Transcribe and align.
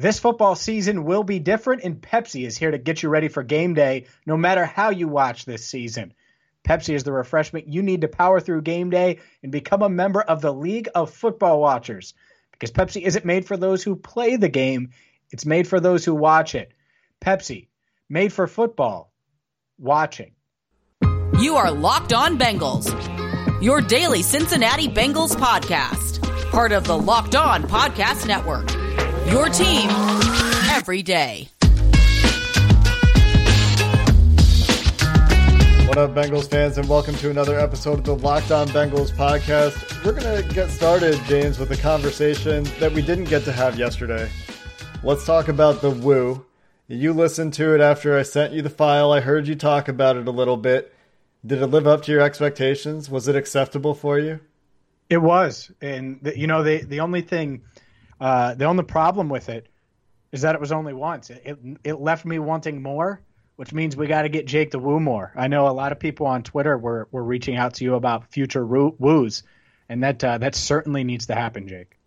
This 0.00 0.20
football 0.20 0.54
season 0.54 1.04
will 1.04 1.24
be 1.24 1.40
different, 1.40 1.82
and 1.82 2.00
Pepsi 2.00 2.46
is 2.46 2.56
here 2.56 2.70
to 2.70 2.78
get 2.78 3.02
you 3.02 3.08
ready 3.08 3.26
for 3.26 3.42
game 3.42 3.74
day 3.74 4.06
no 4.24 4.36
matter 4.36 4.64
how 4.64 4.90
you 4.90 5.08
watch 5.08 5.44
this 5.44 5.66
season. 5.66 6.14
Pepsi 6.64 6.94
is 6.94 7.02
the 7.02 7.12
refreshment 7.12 7.66
you 7.66 7.82
need 7.82 8.02
to 8.02 8.08
power 8.08 8.38
through 8.38 8.62
game 8.62 8.90
day 8.90 9.18
and 9.42 9.50
become 9.50 9.82
a 9.82 9.88
member 9.88 10.20
of 10.20 10.40
the 10.40 10.54
League 10.54 10.88
of 10.94 11.10
Football 11.10 11.60
Watchers. 11.60 12.14
Because 12.52 12.70
Pepsi 12.70 13.02
isn't 13.02 13.24
made 13.24 13.44
for 13.44 13.56
those 13.56 13.82
who 13.82 13.96
play 13.96 14.36
the 14.36 14.48
game, 14.48 14.90
it's 15.32 15.44
made 15.44 15.66
for 15.66 15.80
those 15.80 16.04
who 16.04 16.14
watch 16.14 16.54
it. 16.54 16.70
Pepsi, 17.20 17.66
made 18.08 18.32
for 18.32 18.46
football, 18.46 19.12
watching. 19.78 20.30
You 21.40 21.56
are 21.56 21.72
Locked 21.72 22.12
On 22.12 22.38
Bengals, 22.38 22.86
your 23.60 23.80
daily 23.80 24.22
Cincinnati 24.22 24.86
Bengals 24.86 25.34
podcast, 25.34 26.22
part 26.52 26.70
of 26.70 26.84
the 26.84 26.96
Locked 26.96 27.34
On 27.34 27.64
Podcast 27.64 28.28
Network. 28.28 28.77
Your 29.30 29.50
team 29.50 29.90
every 30.70 31.02
day. 31.02 31.50
What 35.86 35.98
up, 35.98 36.14
Bengals 36.14 36.48
fans, 36.48 36.78
and 36.78 36.88
welcome 36.88 37.14
to 37.16 37.28
another 37.28 37.60
episode 37.60 37.98
of 37.98 38.04
the 38.04 38.16
Locked 38.16 38.50
On 38.52 38.66
Bengals 38.68 39.10
podcast. 39.10 40.02
We're 40.02 40.18
going 40.18 40.42
to 40.42 40.54
get 40.54 40.70
started, 40.70 41.20
James, 41.26 41.58
with 41.58 41.70
a 41.72 41.76
conversation 41.76 42.64
that 42.80 42.90
we 42.90 43.02
didn't 43.02 43.24
get 43.26 43.44
to 43.44 43.52
have 43.52 43.78
yesterday. 43.78 44.30
Let's 45.02 45.26
talk 45.26 45.48
about 45.48 45.82
the 45.82 45.90
woo. 45.90 46.46
You 46.86 47.12
listened 47.12 47.52
to 47.54 47.74
it 47.74 47.82
after 47.82 48.18
I 48.18 48.22
sent 48.22 48.54
you 48.54 48.62
the 48.62 48.70
file. 48.70 49.12
I 49.12 49.20
heard 49.20 49.46
you 49.46 49.56
talk 49.56 49.88
about 49.88 50.16
it 50.16 50.26
a 50.26 50.30
little 50.30 50.56
bit. 50.56 50.94
Did 51.44 51.60
it 51.60 51.66
live 51.66 51.86
up 51.86 52.00
to 52.04 52.12
your 52.12 52.22
expectations? 52.22 53.10
Was 53.10 53.28
it 53.28 53.36
acceptable 53.36 53.92
for 53.92 54.18
you? 54.18 54.40
It 55.10 55.18
was, 55.18 55.70
and 55.82 56.18
the, 56.22 56.38
you 56.38 56.46
know 56.46 56.62
the 56.62 56.82
the 56.82 57.00
only 57.00 57.22
thing 57.22 57.62
uh, 58.20 58.54
the 58.54 58.64
only 58.64 58.84
problem 58.84 59.28
with 59.28 59.48
it 59.48 59.68
is 60.32 60.42
that 60.42 60.54
it 60.54 60.60
was 60.60 60.72
only 60.72 60.92
once. 60.92 61.30
It, 61.30 61.42
it, 61.44 61.58
it 61.84 62.00
left 62.00 62.24
me 62.24 62.38
wanting 62.38 62.82
more, 62.82 63.22
which 63.56 63.72
means 63.72 63.96
we 63.96 64.06
got 64.06 64.22
to 64.22 64.28
get 64.28 64.46
Jake 64.46 64.72
to 64.72 64.78
woo 64.78 65.00
more. 65.00 65.32
I 65.36 65.48
know 65.48 65.68
a 65.68 65.70
lot 65.70 65.92
of 65.92 65.98
people 65.98 66.26
on 66.26 66.42
Twitter 66.42 66.76
were, 66.76 67.08
were 67.10 67.22
reaching 67.22 67.56
out 67.56 67.74
to 67.74 67.84
you 67.84 67.94
about 67.94 68.30
future 68.32 68.64
woo- 68.64 68.94
woos, 68.98 69.42
and 69.88 70.02
that 70.02 70.22
uh, 70.22 70.38
that 70.38 70.54
certainly 70.54 71.04
needs 71.04 71.26
to 71.26 71.34
happen, 71.34 71.68
Jake. 71.68 71.98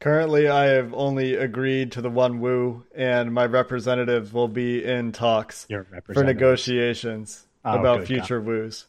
Currently, 0.00 0.48
I 0.48 0.64
have 0.66 0.92
only 0.92 1.34
agreed 1.34 1.92
to 1.92 2.02
the 2.02 2.10
one 2.10 2.40
woo, 2.40 2.84
and 2.94 3.32
my 3.32 3.46
representatives 3.46 4.32
will 4.32 4.48
be 4.48 4.84
in 4.84 5.12
talks 5.12 5.66
for 6.12 6.22
negotiations 6.22 7.46
oh, 7.64 7.78
about 7.78 8.04
future 8.04 8.38
God. 8.38 8.46
woos. 8.46 8.86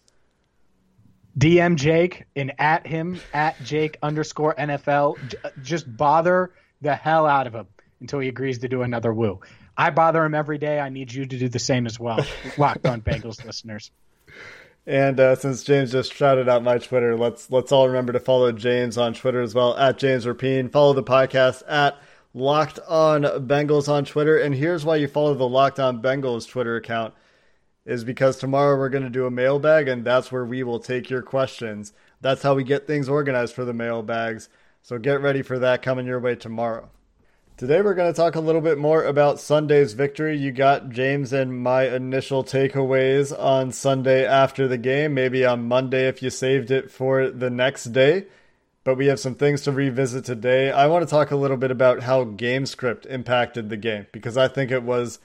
DM 1.38 1.76
Jake 1.76 2.26
and 2.36 2.54
at 2.60 2.88
him 2.88 3.20
at 3.34 3.62
Jake 3.64 3.98
underscore 4.02 4.56
NFL. 4.56 5.18
Just 5.64 5.86
bother 5.96 6.52
the 6.82 6.96
hell 6.96 7.26
out 7.26 7.48
of 7.48 7.54
him 7.54 7.68
until 8.02 8.20
he 8.20 8.28
agrees 8.28 8.60
to 8.60 8.68
do 8.68 8.82
another 8.82 9.14
woo. 9.14 9.40
I 9.78 9.90
bother 9.90 10.24
him 10.24 10.36
every 10.36 10.58
day. 10.58 10.80
I 10.80 10.90
need 10.90 11.14
you 11.14 11.26
to 11.26 11.38
do 11.38 11.50
the 11.50 11.60
same 11.60 11.86
as 11.86 12.00
well. 12.00 12.26
Locked 12.58 12.86
on 12.86 13.02
Bengals 13.02 13.44
listeners. 13.44 13.92
And 14.88 15.20
uh, 15.20 15.36
since 15.36 15.64
James 15.64 15.92
just 15.92 16.14
shouted 16.14 16.48
out 16.48 16.64
my 16.64 16.78
Twitter, 16.78 17.18
let's 17.18 17.50
let's 17.50 17.72
all 17.72 17.88
remember 17.88 18.14
to 18.14 18.20
follow 18.20 18.52
James 18.52 18.98
on 18.98 19.14
Twitter 19.14 19.42
as 19.42 19.56
well 19.56 19.76
at 19.78 19.98
James 19.98 20.26
Rapien. 20.26 20.72
Follow 20.72 20.94
the 20.94 21.04
podcast 21.04 21.64
at 21.68 21.98
Locked 22.36 22.80
On 22.88 23.24
Bengals 23.48 23.90
on 23.90 24.06
Twitter. 24.06 24.38
And 24.38 24.54
here's 24.54 24.86
why 24.86 24.98
you 24.98 25.08
follow 25.08 25.34
the 25.34 25.48
Locked 25.48 25.80
On 25.80 26.02
Bengals 26.02 26.48
Twitter 26.48 26.76
account 26.76 27.14
is 27.86 28.04
because 28.04 28.38
tomorrow 28.38 28.78
we're 28.78 28.90
going 28.90 29.04
to 29.04 29.10
do 29.10 29.26
a 29.26 29.32
mailbag, 29.32 29.88
and 29.88 30.04
that's 30.04 30.32
where 30.32 30.46
we 30.46 30.64
will 30.64 30.80
take 30.80 31.10
your 31.10 31.22
questions. 31.22 31.94
That's 32.22 32.42
how 32.42 32.56
we 32.56 32.64
get 32.64 32.88
things 32.88 33.08
organized 33.08 33.54
for 33.54 33.64
the 33.64 33.74
mailbags. 33.74 34.50
So 34.86 35.00
get 35.00 35.20
ready 35.20 35.42
for 35.42 35.58
that 35.58 35.82
coming 35.82 36.06
your 36.06 36.20
way 36.20 36.36
tomorrow. 36.36 36.92
Today 37.58 37.82
we're 37.82 37.96
going 37.96 38.14
to 38.14 38.16
talk 38.16 38.36
a 38.36 38.40
little 38.40 38.62
bit 38.62 38.78
more 38.78 39.04
about 39.04 39.40
Sunday's 39.40 39.94
victory. 39.94 40.38
You 40.38 40.52
got 40.52 40.90
James 40.90 41.34
and 41.34 41.60
my 41.60 41.90
initial 41.90 42.44
takeaways 42.44 43.36
on 43.36 43.72
Sunday 43.72 44.28
after 44.28 44.68
the 44.68 44.78
game, 44.78 45.16
maybe 45.16 45.44
on 45.44 45.68
Monday 45.68 46.08
if 46.08 46.22
you 46.22 46.30
saved 46.30 46.70
it 46.70 46.92
for 46.92 47.32
the 47.32 47.50
next 47.50 47.86
day. 47.86 48.28
But 48.84 48.98
we 48.98 49.08
have 49.08 49.20
some 49.20 49.34
things 49.34 49.62
to 49.62 49.72
revisit 49.72 50.24
today. 50.24 50.70
I 50.70 50.86
want 50.86 51.04
to 51.04 51.10
talk 51.10 51.32
a 51.32 51.36
little 51.36 51.58
bit 51.58 51.72
about 51.72 52.04
how 52.04 52.24
game 52.24 52.68
script 52.68 53.08
impacted 53.08 53.70
the 53.70 53.78
game 53.78 54.06
because 54.12 54.38
I 54.38 54.48
think 54.48 54.70
it 54.70 54.84
was 54.84 55.18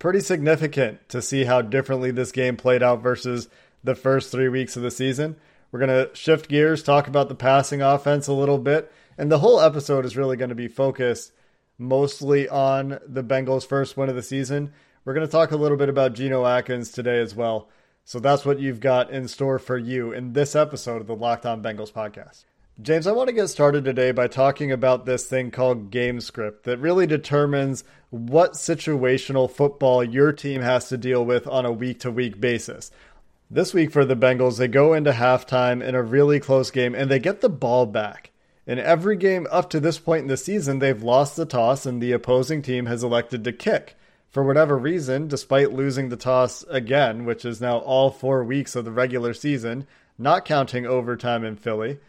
pretty 0.00 0.18
significant 0.18 1.08
to 1.10 1.22
see 1.22 1.44
how 1.44 1.62
differently 1.62 2.10
this 2.10 2.32
game 2.32 2.56
played 2.56 2.82
out 2.82 3.04
versus 3.04 3.48
the 3.84 3.94
first 3.94 4.32
three 4.32 4.48
weeks 4.48 4.76
of 4.76 4.82
the 4.82 4.90
season. 4.90 5.36
We're 5.76 5.86
going 5.86 6.06
to 6.08 6.16
shift 6.16 6.48
gears, 6.48 6.82
talk 6.82 7.06
about 7.06 7.28
the 7.28 7.34
passing 7.34 7.82
offense 7.82 8.28
a 8.28 8.32
little 8.32 8.56
bit, 8.56 8.90
and 9.18 9.30
the 9.30 9.40
whole 9.40 9.60
episode 9.60 10.06
is 10.06 10.16
really 10.16 10.38
going 10.38 10.48
to 10.48 10.54
be 10.54 10.68
focused 10.68 11.32
mostly 11.76 12.48
on 12.48 12.98
the 13.06 13.22
Bengals' 13.22 13.66
first 13.66 13.94
win 13.94 14.08
of 14.08 14.16
the 14.16 14.22
season. 14.22 14.72
We're 15.04 15.12
going 15.12 15.26
to 15.26 15.30
talk 15.30 15.50
a 15.50 15.56
little 15.56 15.76
bit 15.76 15.90
about 15.90 16.14
Geno 16.14 16.46
Atkins 16.46 16.92
today 16.92 17.20
as 17.20 17.34
well. 17.34 17.68
So 18.06 18.18
that's 18.18 18.46
what 18.46 18.58
you've 18.58 18.80
got 18.80 19.10
in 19.10 19.28
store 19.28 19.58
for 19.58 19.76
you 19.76 20.12
in 20.12 20.32
this 20.32 20.56
episode 20.56 21.02
of 21.02 21.08
the 21.08 21.14
Locked 21.14 21.44
On 21.44 21.62
Bengals 21.62 21.92
podcast. 21.92 22.46
James, 22.80 23.06
I 23.06 23.12
want 23.12 23.28
to 23.28 23.34
get 23.34 23.48
started 23.48 23.84
today 23.84 24.12
by 24.12 24.28
talking 24.28 24.72
about 24.72 25.04
this 25.04 25.26
thing 25.26 25.50
called 25.50 25.90
game 25.90 26.20
script 26.20 26.64
that 26.64 26.78
really 26.78 27.06
determines 27.06 27.84
what 28.08 28.52
situational 28.52 29.50
football 29.50 30.02
your 30.02 30.32
team 30.32 30.62
has 30.62 30.88
to 30.88 30.96
deal 30.96 31.22
with 31.22 31.46
on 31.46 31.66
a 31.66 31.72
week 31.72 32.00
to 32.00 32.10
week 32.10 32.40
basis. 32.40 32.90
This 33.48 33.72
week 33.72 33.92
for 33.92 34.04
the 34.04 34.16
Bengals, 34.16 34.58
they 34.58 34.66
go 34.66 34.92
into 34.92 35.12
halftime 35.12 35.80
in 35.80 35.94
a 35.94 36.02
really 36.02 36.40
close 36.40 36.72
game 36.72 36.96
and 36.96 37.08
they 37.08 37.20
get 37.20 37.42
the 37.42 37.48
ball 37.48 37.86
back. 37.86 38.32
In 38.66 38.80
every 38.80 39.16
game 39.16 39.46
up 39.52 39.70
to 39.70 39.78
this 39.78 40.00
point 40.00 40.22
in 40.22 40.28
the 40.28 40.36
season, 40.36 40.80
they've 40.80 41.00
lost 41.00 41.36
the 41.36 41.46
toss 41.46 41.86
and 41.86 42.02
the 42.02 42.10
opposing 42.10 42.60
team 42.60 42.86
has 42.86 43.04
elected 43.04 43.44
to 43.44 43.52
kick. 43.52 43.94
For 44.30 44.42
whatever 44.42 44.76
reason, 44.76 45.28
despite 45.28 45.72
losing 45.72 46.08
the 46.08 46.16
toss 46.16 46.64
again, 46.64 47.24
which 47.24 47.44
is 47.44 47.60
now 47.60 47.78
all 47.78 48.10
four 48.10 48.42
weeks 48.42 48.74
of 48.74 48.84
the 48.84 48.90
regular 48.90 49.32
season, 49.32 49.86
not 50.18 50.44
counting 50.44 50.84
overtime 50.84 51.44
in 51.44 51.54
Philly, 51.54 52.00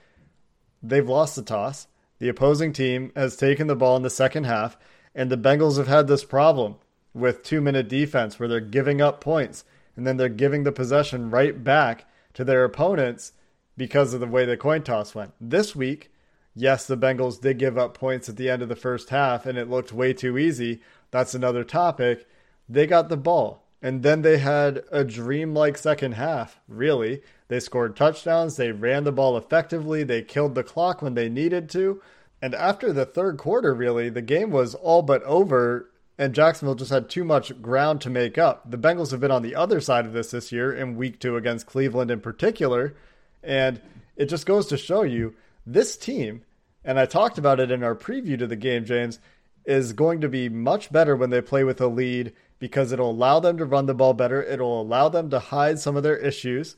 they've 0.81 1.07
lost 1.07 1.35
the 1.35 1.43
toss. 1.43 1.85
The 2.17 2.29
opposing 2.29 2.73
team 2.73 3.11
has 3.15 3.37
taken 3.37 3.67
the 3.67 3.75
ball 3.75 3.95
in 3.95 4.01
the 4.01 4.09
second 4.09 4.45
half, 4.45 4.75
and 5.13 5.29
the 5.29 5.37
Bengals 5.37 5.77
have 5.77 5.87
had 5.87 6.07
this 6.07 6.23
problem 6.23 6.77
with 7.13 7.43
two 7.43 7.61
minute 7.61 7.87
defense 7.87 8.39
where 8.39 8.49
they're 8.49 8.59
giving 8.59 9.01
up 9.01 9.21
points 9.21 9.63
and 9.97 10.07
then 10.07 10.15
they're 10.15 10.29
giving 10.29 10.63
the 10.63 10.71
possession 10.71 11.31
right 11.31 11.63
back 11.63 12.05
to 12.35 12.45
their 12.45 12.63
opponents 12.63 13.33
because 13.75 14.13
of 14.13 14.19
the 14.19 14.27
way 14.27 14.45
the 14.45 14.55
coin 14.55 14.83
toss 14.83 15.13
went. 15.13 15.33
This 15.41 15.75
week, 15.75 16.11
yes, 16.55 16.85
the 16.85 16.95
Bengals 16.95 17.41
did 17.41 17.57
give 17.57 17.77
up 17.77 17.97
points 17.97 18.29
at 18.29 18.37
the 18.37 18.49
end 18.49 18.61
of 18.61 18.69
the 18.69 18.75
first 18.75 19.09
half 19.09 19.45
and 19.45 19.57
it 19.57 19.69
looked 19.69 19.91
way 19.91 20.13
too 20.13 20.37
easy. 20.37 20.81
That's 21.11 21.33
another 21.33 21.63
topic. 21.63 22.27
They 22.69 22.85
got 22.87 23.09
the 23.09 23.17
ball. 23.17 23.63
And 23.81 24.01
then 24.01 24.21
they 24.21 24.37
had 24.37 24.83
a 24.91 25.03
dreamlike 25.03 25.77
second 25.77 26.13
half, 26.13 26.59
really. 26.67 27.21
They 27.47 27.59
scored 27.59 27.95
touchdowns, 27.95 28.55
they 28.55 28.71
ran 28.71 29.03
the 29.03 29.11
ball 29.11 29.37
effectively, 29.37 30.03
they 30.03 30.23
killed 30.23 30.55
the 30.55 30.63
clock 30.63 31.01
when 31.01 31.13
they 31.13 31.29
needed 31.29 31.69
to. 31.71 32.01
And 32.41 32.53
after 32.53 32.91
the 32.91 33.05
third 33.05 33.37
quarter, 33.37 33.73
really, 33.73 34.09
the 34.09 34.21
game 34.21 34.51
was 34.51 34.75
all 34.75 35.01
but 35.01 35.23
over, 35.23 35.89
and 36.17 36.33
Jacksonville 36.33 36.75
just 36.75 36.91
had 36.91 37.09
too 37.09 37.23
much 37.23 37.61
ground 37.61 38.01
to 38.01 38.09
make 38.09 38.37
up. 38.37 38.69
The 38.69 38.77
Bengals 38.77 39.11
have 39.11 39.19
been 39.19 39.31
on 39.31 39.43
the 39.43 39.55
other 39.55 39.79
side 39.79 40.05
of 40.05 40.13
this 40.13 40.31
this 40.31 40.51
year 40.51 40.73
in 40.73 40.95
week 40.95 41.19
two 41.19 41.37
against 41.37 41.67
Cleveland 41.67 42.11
in 42.11 42.21
particular. 42.21 42.95
And 43.43 43.81
it 44.15 44.25
just 44.25 44.45
goes 44.45 44.67
to 44.67 44.77
show 44.77 45.03
you 45.03 45.35
this 45.65 45.95
team 45.95 46.43
and 46.87 46.97
I 46.97 47.05
talked 47.05 47.37
about 47.37 47.59
it 47.59 47.69
in 47.69 47.83
our 47.83 47.95
preview 47.95 48.39
to 48.39 48.47
the 48.47 48.55
game, 48.55 48.85
James, 48.85 49.19
is 49.65 49.91
going 49.91 50.21
to 50.21 50.29
be 50.29 50.47
much 50.47 50.89
better 50.89 51.17
when 51.17 51.29
they 51.29 51.41
play 51.41 51.65
with 51.65 51.81
a 51.81 51.87
lead 51.87 52.33
because 52.59 52.93
it'll 52.93 53.11
allow 53.11 53.41
them 53.41 53.57
to 53.57 53.65
run 53.65 53.87
the 53.87 53.93
ball 53.93 54.13
better. 54.13 54.41
It'll 54.41 54.81
allow 54.81 55.09
them 55.09 55.29
to 55.31 55.39
hide 55.39 55.79
some 55.79 55.97
of 55.97 56.03
their 56.03 56.15
issues. 56.15 56.77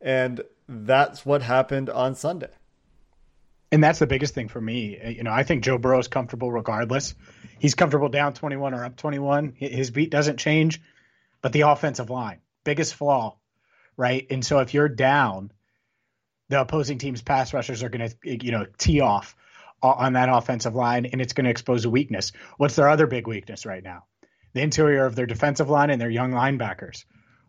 And 0.00 0.42
that's 0.68 1.26
what 1.26 1.42
happened 1.42 1.90
on 1.90 2.14
Sunday. 2.14 2.50
And 3.70 3.84
that's 3.84 3.98
the 3.98 4.06
biggest 4.06 4.34
thing 4.34 4.48
for 4.48 4.60
me. 4.60 4.98
Uh, 4.98 5.08
you 5.10 5.22
know, 5.22 5.32
I 5.32 5.42
think 5.42 5.62
Joe 5.62 5.78
Burrow 5.78 5.98
is 5.98 6.08
comfortable 6.08 6.50
regardless. 6.50 7.14
He's 7.58 7.74
comfortable 7.74 8.08
down 8.08 8.34
21 8.34 8.74
or 8.74 8.84
up 8.84 8.96
21. 8.96 9.54
His 9.56 9.90
beat 9.90 10.10
doesn't 10.10 10.38
change, 10.38 10.80
but 11.42 11.52
the 11.52 11.62
offensive 11.62 12.08
line, 12.08 12.38
biggest 12.64 12.94
flaw, 12.94 13.36
right? 13.96 14.26
And 14.30 14.44
so 14.44 14.60
if 14.60 14.74
you're 14.74 14.88
down, 14.88 15.52
the 16.48 16.60
opposing 16.60 16.98
team's 16.98 17.20
pass 17.20 17.52
rushers 17.52 17.82
are 17.82 17.90
going 17.90 18.08
to, 18.08 18.44
you 18.44 18.52
know, 18.52 18.66
tee 18.78 19.00
off 19.00 19.36
on 19.82 20.14
that 20.14 20.28
offensive 20.28 20.74
line, 20.74 21.06
and 21.06 21.20
it's 21.20 21.34
going 21.34 21.44
to 21.44 21.50
expose 21.50 21.84
a 21.84 21.90
weakness. 21.90 22.32
What's 22.56 22.74
their 22.74 22.88
other 22.88 23.06
big 23.06 23.28
weakness 23.28 23.66
right 23.66 23.82
now? 23.82 24.04
The 24.54 24.62
interior 24.62 25.04
of 25.04 25.14
their 25.14 25.26
defensive 25.26 25.68
line 25.68 25.90
and 25.90 26.00
their 26.00 26.10
young 26.10 26.32
linebackers. 26.32 27.04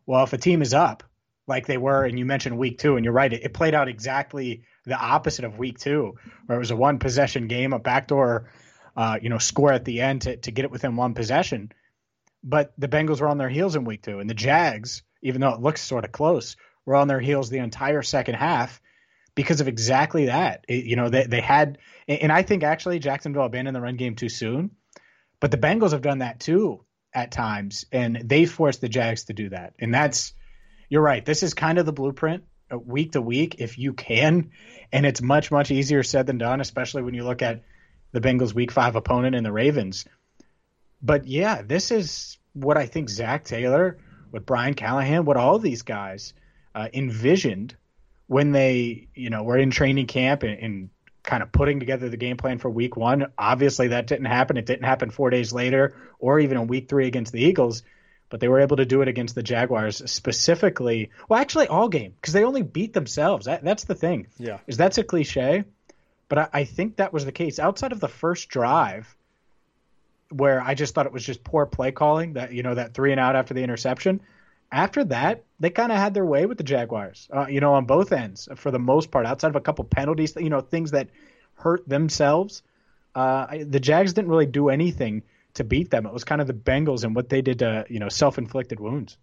Well, 0.05 0.23
if 0.23 0.33
a 0.33 0.37
team 0.37 0.61
is 0.61 0.73
up 0.73 1.03
like 1.49 1.65
they 1.65 1.77
were, 1.77 2.05
and 2.05 2.17
you 2.17 2.25
mentioned 2.25 2.57
week 2.57 2.77
two, 2.77 2.95
and 2.95 3.03
you're 3.03 3.13
right, 3.13 3.33
it, 3.33 3.43
it 3.43 3.53
played 3.53 3.73
out 3.73 3.89
exactly 3.89 4.63
the 4.85 4.97
opposite 4.97 5.43
of 5.43 5.57
week 5.57 5.79
two, 5.79 6.13
where 6.45 6.55
it 6.55 6.59
was 6.59 6.71
a 6.71 6.75
one 6.75 6.99
possession 6.99 7.47
game, 7.47 7.73
a 7.73 7.79
backdoor, 7.79 8.49
uh, 8.95 9.17
you 9.21 9.29
know, 9.29 9.39
score 9.39 9.73
at 9.73 9.83
the 9.83 9.99
end 9.99 10.21
to, 10.21 10.37
to 10.37 10.51
get 10.51 10.65
it 10.65 10.71
within 10.71 10.95
one 10.95 11.13
possession. 11.13 11.71
But 12.43 12.73
the 12.77 12.87
Bengals 12.87 13.19
were 13.19 13.27
on 13.27 13.37
their 13.37 13.49
heels 13.49 13.75
in 13.75 13.83
week 13.83 14.03
two, 14.03 14.19
and 14.19 14.29
the 14.29 14.33
Jags, 14.35 15.03
even 15.21 15.41
though 15.41 15.53
it 15.53 15.59
looks 15.59 15.81
sort 15.81 16.05
of 16.05 16.11
close, 16.11 16.55
were 16.85 16.95
on 16.95 17.07
their 17.07 17.19
heels 17.19 17.49
the 17.49 17.57
entire 17.57 18.03
second 18.03 18.35
half 18.35 18.79
because 19.35 19.59
of 19.59 19.67
exactly 19.67 20.27
that. 20.27 20.63
It, 20.67 20.85
you 20.85 20.95
know, 20.95 21.09
they, 21.09 21.25
they 21.25 21.41
had, 21.41 21.79
and 22.07 22.31
I 22.31 22.43
think 22.43 22.63
actually 22.63 22.99
Jacksonville 22.99 23.45
abandoned 23.45 23.75
the 23.75 23.81
run 23.81 23.97
game 23.97 24.15
too 24.15 24.29
soon, 24.29 24.71
but 25.39 25.51
the 25.51 25.57
Bengals 25.57 25.91
have 25.91 26.01
done 26.01 26.19
that 26.19 26.39
too 26.39 26.85
at 27.13 27.31
times, 27.31 27.85
and 27.91 28.21
they 28.23 28.45
forced 28.45 28.81
the 28.81 28.89
Jags 28.89 29.25
to 29.25 29.33
do 29.33 29.49
that. 29.49 29.73
And 29.79 29.93
that's, 29.93 30.33
you're 30.89 31.01
right. 31.01 31.25
This 31.25 31.43
is 31.43 31.53
kind 31.53 31.77
of 31.77 31.85
the 31.85 31.93
blueprint 31.93 32.43
uh, 32.71 32.77
week 32.77 33.13
to 33.13 33.21
week 33.21 33.55
if 33.59 33.77
you 33.77 33.93
can, 33.93 34.51
and 34.91 35.05
it's 35.05 35.21
much 35.21 35.51
much 35.51 35.71
easier 35.71 36.03
said 36.03 36.27
than 36.27 36.37
done, 36.37 36.61
especially 36.61 37.03
when 37.03 37.13
you 37.13 37.23
look 37.23 37.41
at 37.41 37.63
the 38.11 38.21
Bengals' 38.21 38.53
Week 38.53 38.71
Five 38.71 38.95
opponent 38.95 39.35
in 39.35 39.43
the 39.43 39.51
Ravens. 39.51 40.05
But 41.01 41.27
yeah, 41.27 41.61
this 41.61 41.91
is 41.91 42.37
what 42.53 42.77
I 42.77 42.87
think 42.87 43.09
Zac 43.09 43.45
Taylor, 43.45 43.97
what 44.31 44.45
Brian 44.45 44.73
Callahan, 44.73 45.25
what 45.25 45.37
all 45.37 45.59
these 45.59 45.83
guys 45.83 46.33
uh, 46.75 46.89
envisioned 46.93 47.75
when 48.27 48.51
they, 48.51 49.07
you 49.15 49.29
know, 49.29 49.43
were 49.43 49.57
in 49.57 49.71
training 49.71 50.07
camp 50.07 50.43
and, 50.43 50.59
and 50.59 50.89
kind 51.23 51.43
of 51.43 51.51
putting 51.51 51.79
together 51.79 52.09
the 52.09 52.17
game 52.17 52.37
plan 52.37 52.57
for 52.57 52.69
week 52.69 52.95
one. 52.95 53.31
Obviously, 53.37 53.89
that 53.89 54.07
didn't 54.07 54.25
happen. 54.25 54.57
It 54.57 54.65
didn't 54.65 54.85
happen 54.85 55.09
four 55.09 55.29
days 55.29 55.53
later 55.53 55.95
or 56.19 56.39
even 56.39 56.57
in 56.57 56.67
week 56.67 56.89
three 56.89 57.07
against 57.07 57.31
the 57.31 57.41
Eagles, 57.41 57.83
but 58.29 58.39
they 58.39 58.47
were 58.47 58.59
able 58.59 58.77
to 58.77 58.85
do 58.85 59.01
it 59.01 59.07
against 59.07 59.35
the 59.35 59.43
Jaguars 59.43 60.01
specifically. 60.09 61.09
Well, 61.27 61.39
actually, 61.39 61.67
all 61.67 61.89
game 61.89 62.13
because 62.19 62.33
they 62.33 62.43
only 62.43 62.61
beat 62.61 62.93
themselves. 62.93 63.45
That, 63.45 63.63
that's 63.63 63.85
the 63.85 63.95
thing. 63.95 64.27
Yeah. 64.37 64.59
Is 64.67 64.77
that's 64.77 64.97
a 64.97 65.03
cliche, 65.03 65.65
but 66.27 66.37
I, 66.37 66.49
I 66.53 66.63
think 66.63 66.97
that 66.97 67.13
was 67.13 67.25
the 67.25 67.31
case. 67.31 67.59
Outside 67.59 67.91
of 67.91 67.99
the 67.99 68.07
first 68.07 68.49
drive, 68.49 69.15
where 70.29 70.61
I 70.61 70.75
just 70.75 70.93
thought 70.93 71.07
it 71.07 71.11
was 71.11 71.25
just 71.25 71.43
poor 71.43 71.65
play 71.65 71.91
calling, 71.91 72.33
that, 72.33 72.53
you 72.53 72.63
know, 72.63 72.75
that 72.75 72.93
three 72.93 73.11
and 73.11 73.19
out 73.19 73.35
after 73.35 73.53
the 73.53 73.63
interception 73.63 74.21
after 74.71 75.03
that, 75.05 75.43
they 75.59 75.69
kind 75.69 75.91
of 75.91 75.97
had 75.97 76.13
their 76.13 76.25
way 76.25 76.45
with 76.45 76.57
the 76.57 76.63
Jaguars, 76.63 77.27
uh, 77.33 77.47
you 77.47 77.59
know, 77.59 77.73
on 77.73 77.85
both 77.85 78.11
ends 78.11 78.47
for 78.55 78.71
the 78.71 78.79
most 78.79 79.11
part, 79.11 79.25
outside 79.25 79.49
of 79.49 79.55
a 79.55 79.61
couple 79.61 79.83
penalties, 79.85 80.35
you 80.35 80.49
know, 80.49 80.61
things 80.61 80.91
that 80.91 81.09
hurt 81.55 81.87
themselves. 81.87 82.61
Uh, 83.15 83.57
the 83.65 83.79
Jags 83.79 84.13
didn't 84.13 84.29
really 84.29 84.45
do 84.45 84.69
anything 84.69 85.23
to 85.55 85.63
beat 85.63 85.91
them. 85.91 86.05
It 86.05 86.13
was 86.13 86.23
kind 86.23 86.41
of 86.41 86.47
the 86.47 86.53
Bengals 86.53 87.03
and 87.03 87.15
what 87.15 87.29
they 87.29 87.41
did 87.41 87.59
to, 87.59 87.85
you 87.89 87.99
know, 87.99 88.09
self 88.09 88.37
inflicted 88.37 88.79
wounds. 88.79 89.17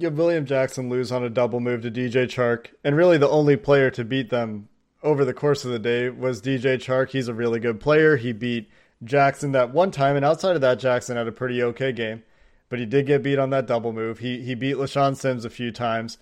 Have 0.00 0.14
William 0.14 0.46
Jackson 0.46 0.88
lose 0.88 1.12
on 1.12 1.22
a 1.22 1.30
double 1.30 1.60
move 1.60 1.82
to 1.82 1.90
DJ 1.90 2.26
Chark, 2.26 2.68
and 2.82 2.96
really 2.96 3.18
the 3.18 3.28
only 3.28 3.56
player 3.56 3.90
to 3.90 4.04
beat 4.04 4.30
them 4.30 4.68
over 5.02 5.24
the 5.24 5.34
course 5.34 5.64
of 5.64 5.70
the 5.70 5.78
day 5.78 6.08
was 6.08 6.40
DJ 6.40 6.76
Chark. 6.76 7.10
He's 7.10 7.28
a 7.28 7.34
really 7.34 7.60
good 7.60 7.80
player. 7.80 8.16
He 8.16 8.32
beat 8.32 8.70
Jackson 9.04 9.52
that 9.52 9.72
one 9.72 9.90
time, 9.90 10.16
and 10.16 10.24
outside 10.24 10.54
of 10.54 10.62
that, 10.62 10.78
Jackson 10.78 11.16
had 11.16 11.28
a 11.28 11.32
pretty 11.32 11.62
okay 11.62 11.92
game 11.92 12.22
but 12.72 12.78
he 12.78 12.86
did 12.86 13.04
get 13.04 13.22
beat 13.22 13.38
on 13.38 13.50
that 13.50 13.66
double 13.66 13.92
move. 13.92 14.20
He 14.20 14.40
he 14.40 14.54
beat 14.54 14.76
LeShaun 14.76 15.14
Sims 15.14 15.44
a 15.44 15.50
few 15.50 15.70
times. 15.70 16.16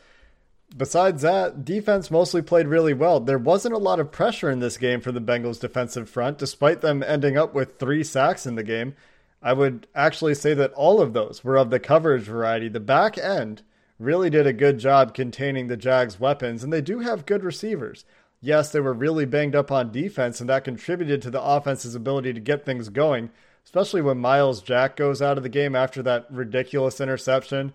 Besides 0.76 1.22
that, 1.22 1.64
defense 1.64 2.10
mostly 2.10 2.42
played 2.42 2.66
really 2.66 2.92
well. 2.92 3.20
There 3.20 3.38
wasn't 3.38 3.76
a 3.76 3.78
lot 3.78 4.00
of 4.00 4.10
pressure 4.10 4.50
in 4.50 4.58
this 4.58 4.76
game 4.76 5.00
for 5.00 5.12
the 5.12 5.20
Bengals 5.20 5.60
defensive 5.60 6.10
front, 6.10 6.38
despite 6.38 6.80
them 6.80 7.04
ending 7.04 7.38
up 7.38 7.54
with 7.54 7.78
three 7.78 8.02
sacks 8.02 8.46
in 8.46 8.56
the 8.56 8.64
game. 8.64 8.96
I 9.42 9.52
would 9.52 9.86
actually 9.94 10.34
say 10.34 10.54
that 10.54 10.72
all 10.72 11.00
of 11.00 11.12
those 11.12 11.42
were 11.42 11.56
of 11.56 11.70
the 11.70 11.80
coverage 11.80 12.24
variety. 12.24 12.68
The 12.68 12.80
back 12.80 13.16
end 13.16 13.62
really 13.98 14.30
did 14.30 14.46
a 14.46 14.52
good 14.52 14.78
job 14.78 15.14
containing 15.14 15.66
the 15.66 15.76
Jags' 15.76 16.20
weapons, 16.20 16.62
and 16.62 16.72
they 16.72 16.80
do 16.80 17.00
have 17.00 17.26
good 17.26 17.42
receivers. 17.42 18.04
Yes, 18.40 18.70
they 18.70 18.80
were 18.80 18.92
really 18.92 19.26
banged 19.26 19.54
up 19.54 19.70
on 19.70 19.92
defense, 19.92 20.40
and 20.40 20.48
that 20.48 20.64
contributed 20.64 21.20
to 21.22 21.30
the 21.30 21.42
offense's 21.42 21.94
ability 21.94 22.32
to 22.32 22.40
get 22.40 22.64
things 22.64 22.88
going 22.88 23.30
especially 23.64 24.02
when 24.02 24.18
Myles 24.18 24.62
Jack 24.62 24.96
goes 24.96 25.22
out 25.22 25.36
of 25.36 25.42
the 25.42 25.48
game 25.48 25.74
after 25.74 26.02
that 26.02 26.26
ridiculous 26.30 27.00
interception 27.00 27.72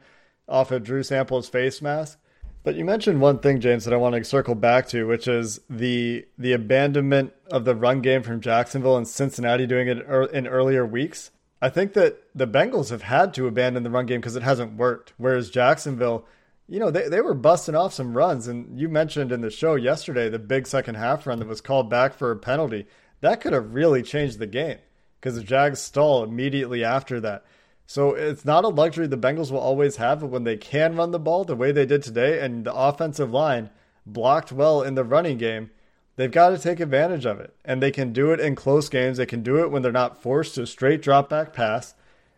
off 0.47 0.71
of 0.71 0.83
Drew 0.83 1.03
Sample's 1.03 1.50
face 1.50 1.81
mask. 1.81 2.19
But 2.63 2.75
you 2.75 2.83
mentioned 2.83 3.21
one 3.21 3.39
thing, 3.39 3.59
James, 3.59 3.85
that 3.85 3.94
I 3.94 3.97
want 3.97 4.15
to 4.15 4.23
circle 4.23 4.56
back 4.56 4.88
to, 4.89 5.06
which 5.06 5.27
is 5.27 5.59
the 5.69 6.25
the 6.38 6.53
abandonment 6.53 7.33
of 7.51 7.63
the 7.63 7.75
run 7.75 8.01
game 8.01 8.23
from 8.23 8.41
Jacksonville 8.41 8.97
and 8.97 9.07
Cincinnati 9.07 9.68
doing 9.68 9.88
it 9.88 10.00
in 10.33 10.47
earlier 10.47 10.85
weeks. 10.85 11.31
I 11.62 11.69
think 11.69 11.94
that 11.94 12.22
the 12.36 12.48
Bengals 12.48 12.90
have 12.90 13.04
had 13.04 13.34
to 13.36 13.48
abandon 13.48 13.84
the 13.84 13.90
run 13.90 14.06
game 14.06 14.19
because 14.19 14.36
it 14.36 14.44
hasn't 14.44 14.78
worked. 14.78 15.13
Whereas 15.18 15.50
Jacksonville, 15.50 16.25
you 16.68 16.80
know, 16.80 16.92
they, 16.92 17.07
they 17.07 17.22
were 17.22 17.34
busting 17.34 17.75
off 17.75 17.94
some 17.94 18.16
runs. 18.16 18.48
And 18.48 18.80
you 18.80 18.90
mentioned 18.90 19.31
in 19.31 19.42
the 19.42 19.50
show 19.50 19.75
yesterday 19.75 20.30
the 20.30 20.40
big 20.40 20.68
second 20.68 20.96
half 20.96 21.25
run 21.25 21.40
that 21.40 21.48
was 21.48 21.62
called 21.62 21.90
back 21.90 22.13
for 22.13 22.31
a 22.31 22.36
penalty. 22.36 22.88
That 23.22 23.42
could 23.42 23.54
have 23.54 23.74
really 23.74 24.04
changed 24.04 24.40
the 24.40 24.48
game 24.48 24.78
because 25.19 25.36
the 25.36 25.44
Jags 25.44 25.80
stall 25.80 26.24
immediately 26.24 26.84
after 26.84 27.19
that. 27.22 27.46
So 27.88 28.13
it's 28.13 28.46
not 28.46 28.66
a 28.66 28.69
luxury 28.69 29.07
the 29.07 29.18
Bengals 29.18 29.52
will 29.52 29.60
always 29.60 29.98
have, 29.98 30.19
but 30.19 30.30
when 30.30 30.44
they 30.44 30.57
can 30.57 30.96
run 30.96 31.12
the 31.12 31.19
ball 31.19 31.46
the 31.46 31.56
way 31.56 31.72
they 31.72 31.86
did 31.86 32.02
today 32.04 32.40
and 32.40 32.66
the 32.66 32.74
offensive 32.74 33.31
line 33.31 33.69
blocked 34.06 34.52
well 34.52 34.81
in 34.81 34.96
the 34.96 35.04
running 35.04 35.38
game, 35.38 35.69
they've 36.15 36.31
got 36.31 36.50
to 36.50 36.57
take 36.57 36.79
advantage 36.79 37.25
of 37.25 37.39
it. 37.39 37.56
And 37.63 37.81
they 37.81 37.91
can 37.91 38.13
do 38.13 38.31
it 38.31 38.39
in 38.39 38.56
close 38.56 38.89
games. 38.89 39.17
They 39.17 39.25
can 39.25 39.44
do 39.44 39.57
it 39.57 39.71
when 39.71 39.81
they're 39.81 39.91
not 39.91 40.21
forced 40.21 40.56
to 40.56 40.65
straight 40.65 41.01
drop 41.01 41.29
back 41.29 41.53
pass. 41.53 41.94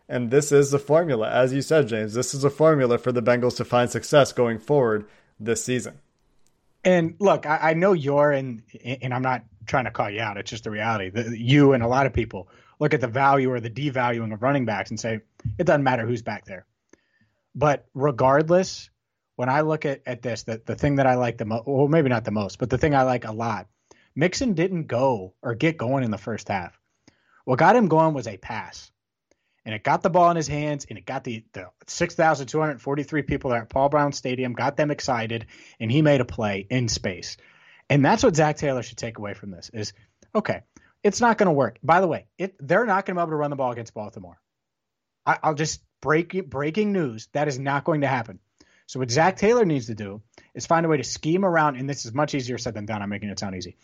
And 0.08 0.30
this 0.30 0.52
is 0.52 0.70
the 0.70 0.78
formula. 0.78 1.30
As 1.30 1.52
you 1.52 1.60
said, 1.60 1.88
James, 1.88 2.14
this 2.14 2.34
is 2.34 2.44
a 2.44 2.50
formula 2.50 2.96
for 2.98 3.12
the 3.12 3.22
Bengals 3.22 3.56
to 3.56 3.64
find 3.64 3.90
success 3.90 4.32
going 4.32 4.58
forward 4.58 5.06
this 5.38 5.62
season. 5.62 6.00
And 6.84 7.16
look, 7.18 7.44
I, 7.44 7.58
I 7.70 7.74
know 7.74 7.92
you're, 7.92 8.30
and 8.30 8.62
and 9.02 9.12
I'm 9.12 9.22
not 9.22 9.44
trying 9.66 9.84
to 9.84 9.90
call 9.90 10.08
you 10.08 10.20
out. 10.20 10.38
It's 10.38 10.48
just 10.48 10.64
the 10.64 10.70
reality. 10.70 11.10
The, 11.10 11.38
you 11.38 11.72
and 11.72 11.82
a 11.82 11.88
lot 11.88 12.06
of 12.06 12.12
people 12.14 12.48
look 12.78 12.94
at 12.94 13.00
the 13.00 13.08
value 13.08 13.50
or 13.50 13.60
the 13.60 13.68
devaluing 13.68 14.32
of 14.32 14.42
running 14.42 14.64
backs 14.64 14.90
and 14.90 14.98
say 14.98 15.20
it 15.58 15.64
doesn't 15.64 15.82
matter 15.82 16.06
who's 16.06 16.22
back 16.22 16.46
there. 16.46 16.64
But 17.54 17.86
regardless, 17.92 18.88
when 19.38 19.48
I 19.48 19.60
look 19.60 19.86
at, 19.86 20.02
at 20.04 20.20
this, 20.20 20.42
the, 20.42 20.60
the 20.66 20.74
thing 20.74 20.96
that 20.96 21.06
I 21.06 21.14
like 21.14 21.38
the 21.38 21.44
most, 21.44 21.62
well, 21.64 21.86
maybe 21.86 22.08
not 22.08 22.24
the 22.24 22.32
most, 22.32 22.58
but 22.58 22.70
the 22.70 22.76
thing 22.76 22.92
I 22.92 23.02
like 23.02 23.24
a 23.24 23.30
lot, 23.30 23.68
Mixon 24.16 24.54
didn't 24.54 24.88
go 24.88 25.32
or 25.40 25.54
get 25.54 25.76
going 25.76 26.02
in 26.02 26.10
the 26.10 26.18
first 26.18 26.48
half. 26.48 26.76
What 27.44 27.60
got 27.60 27.76
him 27.76 27.86
going 27.86 28.14
was 28.14 28.26
a 28.26 28.36
pass. 28.36 28.90
And 29.64 29.76
it 29.76 29.84
got 29.84 30.02
the 30.02 30.10
ball 30.10 30.28
in 30.32 30.36
his 30.36 30.48
hands 30.48 30.86
and 30.90 30.98
it 30.98 31.06
got 31.06 31.22
the, 31.22 31.44
the 31.52 31.70
6,243 31.86 33.22
people 33.22 33.54
at 33.54 33.68
Paul 33.68 33.88
Brown 33.88 34.12
Stadium, 34.12 34.54
got 34.54 34.76
them 34.76 34.90
excited, 34.90 35.46
and 35.78 35.88
he 35.88 36.02
made 36.02 36.20
a 36.20 36.24
play 36.24 36.66
in 36.68 36.88
space. 36.88 37.36
And 37.88 38.04
that's 38.04 38.24
what 38.24 38.34
Zac 38.34 38.56
Taylor 38.56 38.82
should 38.82 38.98
take 38.98 39.18
away 39.18 39.34
from 39.34 39.52
this 39.52 39.70
is 39.72 39.92
okay, 40.34 40.62
it's 41.04 41.20
not 41.20 41.38
going 41.38 41.46
to 41.46 41.52
work. 41.52 41.78
By 41.80 42.00
the 42.00 42.08
way, 42.08 42.26
it, 42.38 42.56
they're 42.58 42.86
not 42.86 43.06
going 43.06 43.14
to 43.14 43.20
be 43.20 43.22
able 43.22 43.30
to 43.30 43.36
run 43.36 43.50
the 43.50 43.56
ball 43.56 43.70
against 43.70 43.94
Baltimore. 43.94 44.40
I, 45.24 45.38
will 45.44 45.54
just 45.54 45.80
break 46.00 46.50
breaking 46.50 46.92
news. 46.92 47.28
That 47.34 47.46
is 47.46 47.60
not 47.60 47.84
going 47.84 48.00
to 48.00 48.08
happen. 48.08 48.40
So 48.88 48.98
what 49.00 49.10
Zac 49.10 49.36
Taylor 49.36 49.66
needs 49.66 49.86
to 49.86 49.94
do 49.94 50.22
is 50.54 50.64
find 50.64 50.86
a 50.86 50.88
way 50.88 50.96
to 50.96 51.04
scheme 51.04 51.44
around, 51.44 51.76
and 51.76 51.86
this 51.88 52.06
is 52.06 52.14
much 52.14 52.34
easier 52.34 52.56
said 52.56 52.72
than 52.72 52.86
done. 52.86 53.02
I'm 53.02 53.10
making 53.10 53.28
it 53.28 53.38
sound 53.38 53.54
easy. 53.54 53.76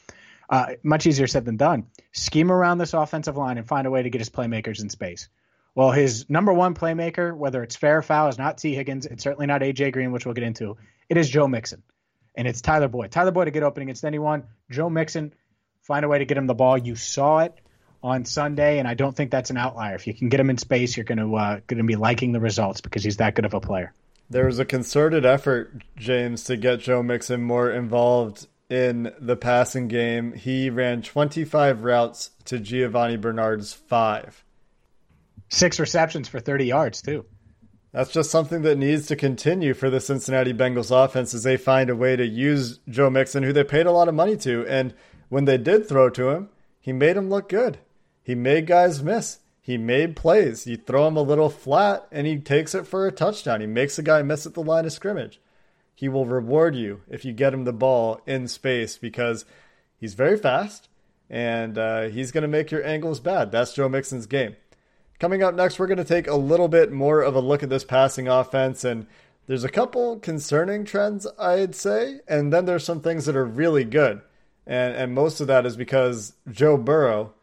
Uh, 0.48 0.76
much 0.82 1.06
easier 1.06 1.26
said 1.26 1.44
than 1.44 1.58
done. 1.58 1.88
Scheme 2.12 2.50
around 2.50 2.78
this 2.78 2.94
offensive 2.94 3.36
line 3.36 3.58
and 3.58 3.68
find 3.68 3.86
a 3.86 3.90
way 3.90 4.02
to 4.02 4.08
get 4.08 4.22
his 4.22 4.30
playmakers 4.30 4.80
in 4.80 4.88
space. 4.88 5.28
Well, 5.74 5.90
his 5.90 6.30
number 6.30 6.54
one 6.54 6.74
playmaker, 6.74 7.36
whether 7.36 7.62
it's 7.62 7.76
fair 7.76 7.98
or 7.98 8.02
foul, 8.02 8.28
is 8.28 8.38
not 8.38 8.56
Tee 8.56 8.74
Higgins. 8.74 9.04
It's 9.04 9.22
certainly 9.22 9.46
not 9.46 9.60
AJ 9.60 9.92
Green, 9.92 10.10
which 10.10 10.24
we'll 10.24 10.34
get 10.34 10.44
into. 10.44 10.78
It 11.10 11.18
is 11.18 11.28
Joe 11.28 11.48
Mixon, 11.48 11.82
and 12.34 12.48
it's 12.48 12.62
Tyler 12.62 12.88
Boyd. 12.88 13.10
Tyler 13.10 13.30
Boyd 13.30 13.44
to 13.44 13.50
get 13.50 13.62
open 13.62 13.82
against 13.82 14.06
anyone. 14.06 14.44
Joe 14.70 14.88
Mixon 14.88 15.34
find 15.82 16.06
a 16.06 16.08
way 16.08 16.18
to 16.18 16.24
get 16.24 16.38
him 16.38 16.46
the 16.46 16.54
ball. 16.54 16.78
You 16.78 16.96
saw 16.96 17.40
it 17.40 17.60
on 18.02 18.24
Sunday, 18.24 18.78
and 18.78 18.88
I 18.88 18.94
don't 18.94 19.14
think 19.14 19.30
that's 19.30 19.50
an 19.50 19.58
outlier. 19.58 19.96
If 19.96 20.06
you 20.06 20.14
can 20.14 20.30
get 20.30 20.40
him 20.40 20.48
in 20.48 20.56
space, 20.56 20.96
you're 20.96 21.04
going 21.04 21.18
to 21.18 21.36
uh, 21.36 21.60
going 21.66 21.76
to 21.76 21.84
be 21.84 21.96
liking 21.96 22.32
the 22.32 22.40
results 22.40 22.80
because 22.80 23.04
he's 23.04 23.18
that 23.18 23.34
good 23.34 23.44
of 23.44 23.52
a 23.52 23.60
player. 23.60 23.92
There 24.30 24.46
was 24.46 24.58
a 24.58 24.64
concerted 24.64 25.24
effort, 25.26 25.82
James, 25.96 26.44
to 26.44 26.56
get 26.56 26.80
Joe 26.80 27.02
Mixon 27.02 27.42
more 27.42 27.70
involved 27.70 28.46
in 28.70 29.12
the 29.20 29.36
passing 29.36 29.88
game. 29.88 30.32
He 30.32 30.70
ran 30.70 31.02
25 31.02 31.84
routes 31.84 32.30
to 32.46 32.58
Giovani 32.58 33.16
Bernard's 33.16 33.72
five. 33.72 34.44
Six 35.48 35.78
receptions 35.78 36.28
for 36.28 36.40
30 36.40 36.64
yards, 36.66 37.02
too. 37.02 37.26
That's 37.92 38.10
just 38.10 38.30
something 38.30 38.62
that 38.62 38.76
needs 38.76 39.06
to 39.06 39.16
continue 39.16 39.72
for 39.72 39.88
the 39.88 40.00
Cincinnati 40.00 40.52
Bengals 40.52 40.90
offense 40.90 41.32
as 41.32 41.44
they 41.44 41.56
find 41.56 41.90
a 41.90 41.94
way 41.94 42.16
to 42.16 42.26
use 42.26 42.80
Joe 42.88 43.08
Mixon, 43.08 43.44
who 43.44 43.52
they 43.52 43.62
paid 43.62 43.86
a 43.86 43.92
lot 43.92 44.08
of 44.08 44.14
money 44.14 44.36
to. 44.38 44.66
And 44.66 44.94
when 45.28 45.44
they 45.44 45.58
did 45.58 45.88
throw 45.88 46.10
to 46.10 46.30
him, 46.30 46.48
he 46.80 46.92
made 46.92 47.16
him 47.16 47.30
look 47.30 47.48
good. 47.48 47.78
He 48.22 48.34
made 48.34 48.66
guys 48.66 49.02
miss. 49.02 49.38
He 49.66 49.78
made 49.78 50.14
plays. 50.14 50.66
You 50.66 50.76
throw 50.76 51.08
him 51.08 51.16
a 51.16 51.22
little 51.22 51.48
flat 51.48 52.06
and 52.12 52.26
he 52.26 52.36
takes 52.36 52.74
it 52.74 52.86
for 52.86 53.06
a 53.06 53.10
touchdown. 53.10 53.62
He 53.62 53.66
makes 53.66 53.98
a 53.98 54.02
guy 54.02 54.20
miss 54.20 54.44
at 54.44 54.52
the 54.52 54.62
line 54.62 54.84
of 54.84 54.92
scrimmage. 54.92 55.40
He 55.94 56.06
will 56.06 56.26
reward 56.26 56.76
you 56.76 57.00
if 57.08 57.24
you 57.24 57.32
get 57.32 57.54
him 57.54 57.64
the 57.64 57.72
ball 57.72 58.20
in 58.26 58.46
space 58.46 58.98
because 58.98 59.46
he's 59.96 60.12
very 60.12 60.36
fast 60.36 60.90
and 61.30 61.78
uh, 61.78 62.02
he's 62.08 62.30
going 62.30 62.42
to 62.42 62.48
make 62.48 62.70
your 62.70 62.84
angles 62.84 63.20
bad. 63.20 63.50
That's 63.50 63.72
Joe 63.72 63.88
Mixon's 63.88 64.26
game. 64.26 64.54
Coming 65.18 65.42
up 65.42 65.54
next, 65.54 65.78
we're 65.78 65.86
going 65.86 65.96
to 65.96 66.04
take 66.04 66.26
a 66.26 66.36
little 66.36 66.68
bit 66.68 66.92
more 66.92 67.22
of 67.22 67.34
a 67.34 67.40
look 67.40 67.62
at 67.62 67.70
this 67.70 67.84
passing 67.84 68.28
offense 68.28 68.84
and 68.84 69.06
There's 69.46 69.64
a 69.64 69.68
couple 69.68 70.18
concerning 70.20 70.84
trends, 70.84 71.26
I'd 71.38 71.74
say, 71.74 72.20
and 72.26 72.52
then 72.52 72.64
there's 72.64 72.84
some 72.84 73.00
things 73.00 73.26
that 73.26 73.36
are 73.36 73.44
really 73.44 73.84
good. 73.84 74.22
And 74.66 74.94
and 74.94 75.14
most 75.14 75.40
of 75.40 75.46
that 75.48 75.66
is 75.66 75.76
because 75.76 76.32
Joe 76.50 76.78
Burrow 76.78 77.34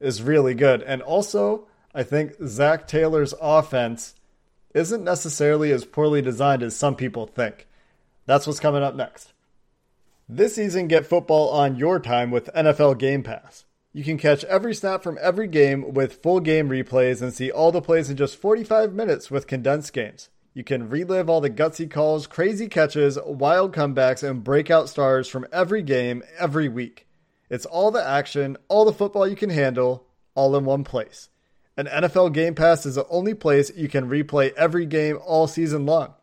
is 0.00 0.22
really 0.22 0.54
good. 0.54 0.82
And 0.82 1.02
also, 1.02 1.66
I 1.94 2.02
think 2.02 2.34
Zac 2.46 2.86
Taylor's 2.86 3.34
offense 3.40 4.14
isn't 4.74 5.02
necessarily 5.02 5.72
as 5.72 5.84
poorly 5.84 6.22
designed 6.22 6.62
as 6.62 6.76
some 6.76 6.94
people 6.94 7.26
think. 7.26 7.66
That's 8.26 8.46
what's 8.46 8.60
coming 8.60 8.82
up 8.82 8.94
next. 8.94 9.32
This 10.28 10.54
season, 10.54 10.86
get 10.86 11.06
football 11.06 11.50
on 11.50 11.74
your 11.74 11.98
time 11.98 12.30
with 12.30 12.50
NFL 12.54 12.98
Game 12.98 13.24
Pass. 13.24 13.64
You 13.92 14.04
can 14.04 14.18
catch 14.18 14.44
every 14.44 14.72
snap 14.72 15.02
from 15.02 15.18
every 15.20 15.48
game 15.48 15.92
with 15.92 16.22
full 16.22 16.38
game 16.38 16.68
replays 16.68 17.20
and 17.20 17.34
see 17.34 17.50
all 17.50 17.72
the 17.72 17.82
plays 17.82 18.08
in 18.08 18.16
just 18.16 18.36
45 18.36 18.92
minutes 18.92 19.32
with 19.32 19.48
condensed 19.48 19.92
games. 19.92 20.28
You 20.54 20.62
can 20.62 20.88
relive 20.88 21.28
all 21.28 21.40
the 21.40 21.50
gutsy 21.50 21.90
calls, 21.90 22.28
crazy 22.28 22.68
catches, 22.68 23.18
wild 23.24 23.74
comebacks, 23.74 24.28
and 24.28 24.44
breakout 24.44 24.88
stars 24.88 25.26
from 25.26 25.48
every 25.52 25.82
game 25.82 26.22
every 26.38 26.68
week. 26.68 27.08
It's 27.48 27.66
all 27.66 27.90
the 27.90 28.06
action, 28.06 28.56
all 28.68 28.84
the 28.84 28.92
football 28.92 29.26
you 29.26 29.34
can 29.34 29.50
handle, 29.50 30.06
all 30.36 30.54
in 30.54 30.64
one 30.64 30.84
place. 30.84 31.28
And 31.76 31.88
NFL 31.88 32.32
Game 32.32 32.54
Pass 32.54 32.84
is 32.84 32.96
the 32.96 33.06
only 33.08 33.34
place 33.34 33.70
you 33.76 33.88
can 33.88 34.08
replay 34.08 34.52
every 34.54 34.86
game 34.86 35.18
all 35.24 35.46
season 35.46 35.86
long. 35.86 36.14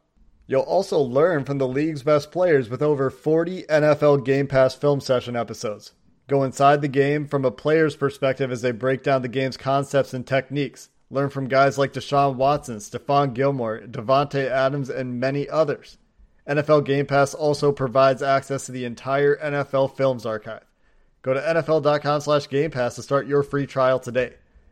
You'll 0.45 0.61
also 0.61 0.99
learn 0.99 1.43
from 1.43 1.57
the 1.57 1.67
league's 1.67 2.03
best 2.03 2.31
players 2.31 2.69
with 2.69 2.81
over 2.81 3.09
40 3.09 3.63
NFL 3.63 4.23
Game 4.23 4.47
Pass 4.47 4.75
film 4.75 5.01
session 5.01 5.35
episodes. 5.35 5.93
Go 6.27 6.43
inside 6.43 6.81
the 6.81 6.87
game 6.87 7.25
from 7.25 7.45
a 7.45 7.51
player's 7.51 7.95
perspective 7.95 8.51
as 8.51 8.61
they 8.61 8.71
break 8.71 9.03
down 9.03 9.21
the 9.21 9.27
game's 9.27 9.57
concepts 9.57 10.13
and 10.13 10.27
techniques. 10.27 10.89
Learn 11.09 11.29
from 11.29 11.47
guys 11.47 11.77
like 11.77 11.93
Deshaun 11.93 12.35
Watson, 12.35 12.77
Stephon 12.77 13.33
Gilmore, 13.33 13.81
Davante 13.81 14.49
Adams, 14.49 14.89
and 14.89 15.19
many 15.19 15.47
others. 15.47 15.97
NFL 16.47 16.85
Game 16.85 17.05
Pass 17.05 17.33
also 17.33 17.71
provides 17.71 18.21
access 18.21 18.65
to 18.65 18.71
the 18.71 18.85
entire 18.85 19.37
NFL 19.37 19.95
Films 19.95 20.25
archive. 20.25 20.63
Go 21.21 21.33
to 21.33 21.41
NFL.com 21.41 22.21
slash 22.21 22.47
Game 22.47 22.71
Pass 22.71 22.95
to 22.95 23.01
start 23.01 23.27
your 23.27 23.43
free 23.43 23.65
trial 23.65 23.99
today. 23.99 24.33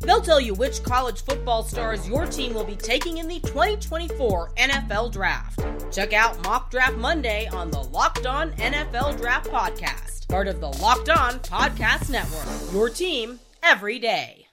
They'll 0.00 0.20
tell 0.20 0.40
you 0.40 0.54
which 0.54 0.82
college 0.82 1.24
football 1.24 1.62
stars 1.62 2.08
your 2.08 2.24
team 2.26 2.54
will 2.54 2.64
be 2.64 2.76
taking 2.76 3.18
in 3.18 3.26
the 3.26 3.40
2024 3.40 4.52
NFL 4.56 5.12
Draft. 5.12 5.60
Check 5.92 6.12
out 6.12 6.42
Mock 6.44 6.70
Draft 6.70 6.96
Monday 6.96 7.48
on 7.48 7.70
the 7.70 7.82
Locked 7.82 8.26
On 8.26 8.52
NFL 8.52 9.18
Draft 9.18 9.50
Podcast, 9.50 10.28
part 10.28 10.46
of 10.46 10.60
the 10.60 10.68
Locked 10.68 11.10
On 11.10 11.32
Podcast 11.40 12.10
Network. 12.10 12.72
Your 12.72 12.88
team 12.88 13.40
every 13.62 13.98
day. 13.98 14.46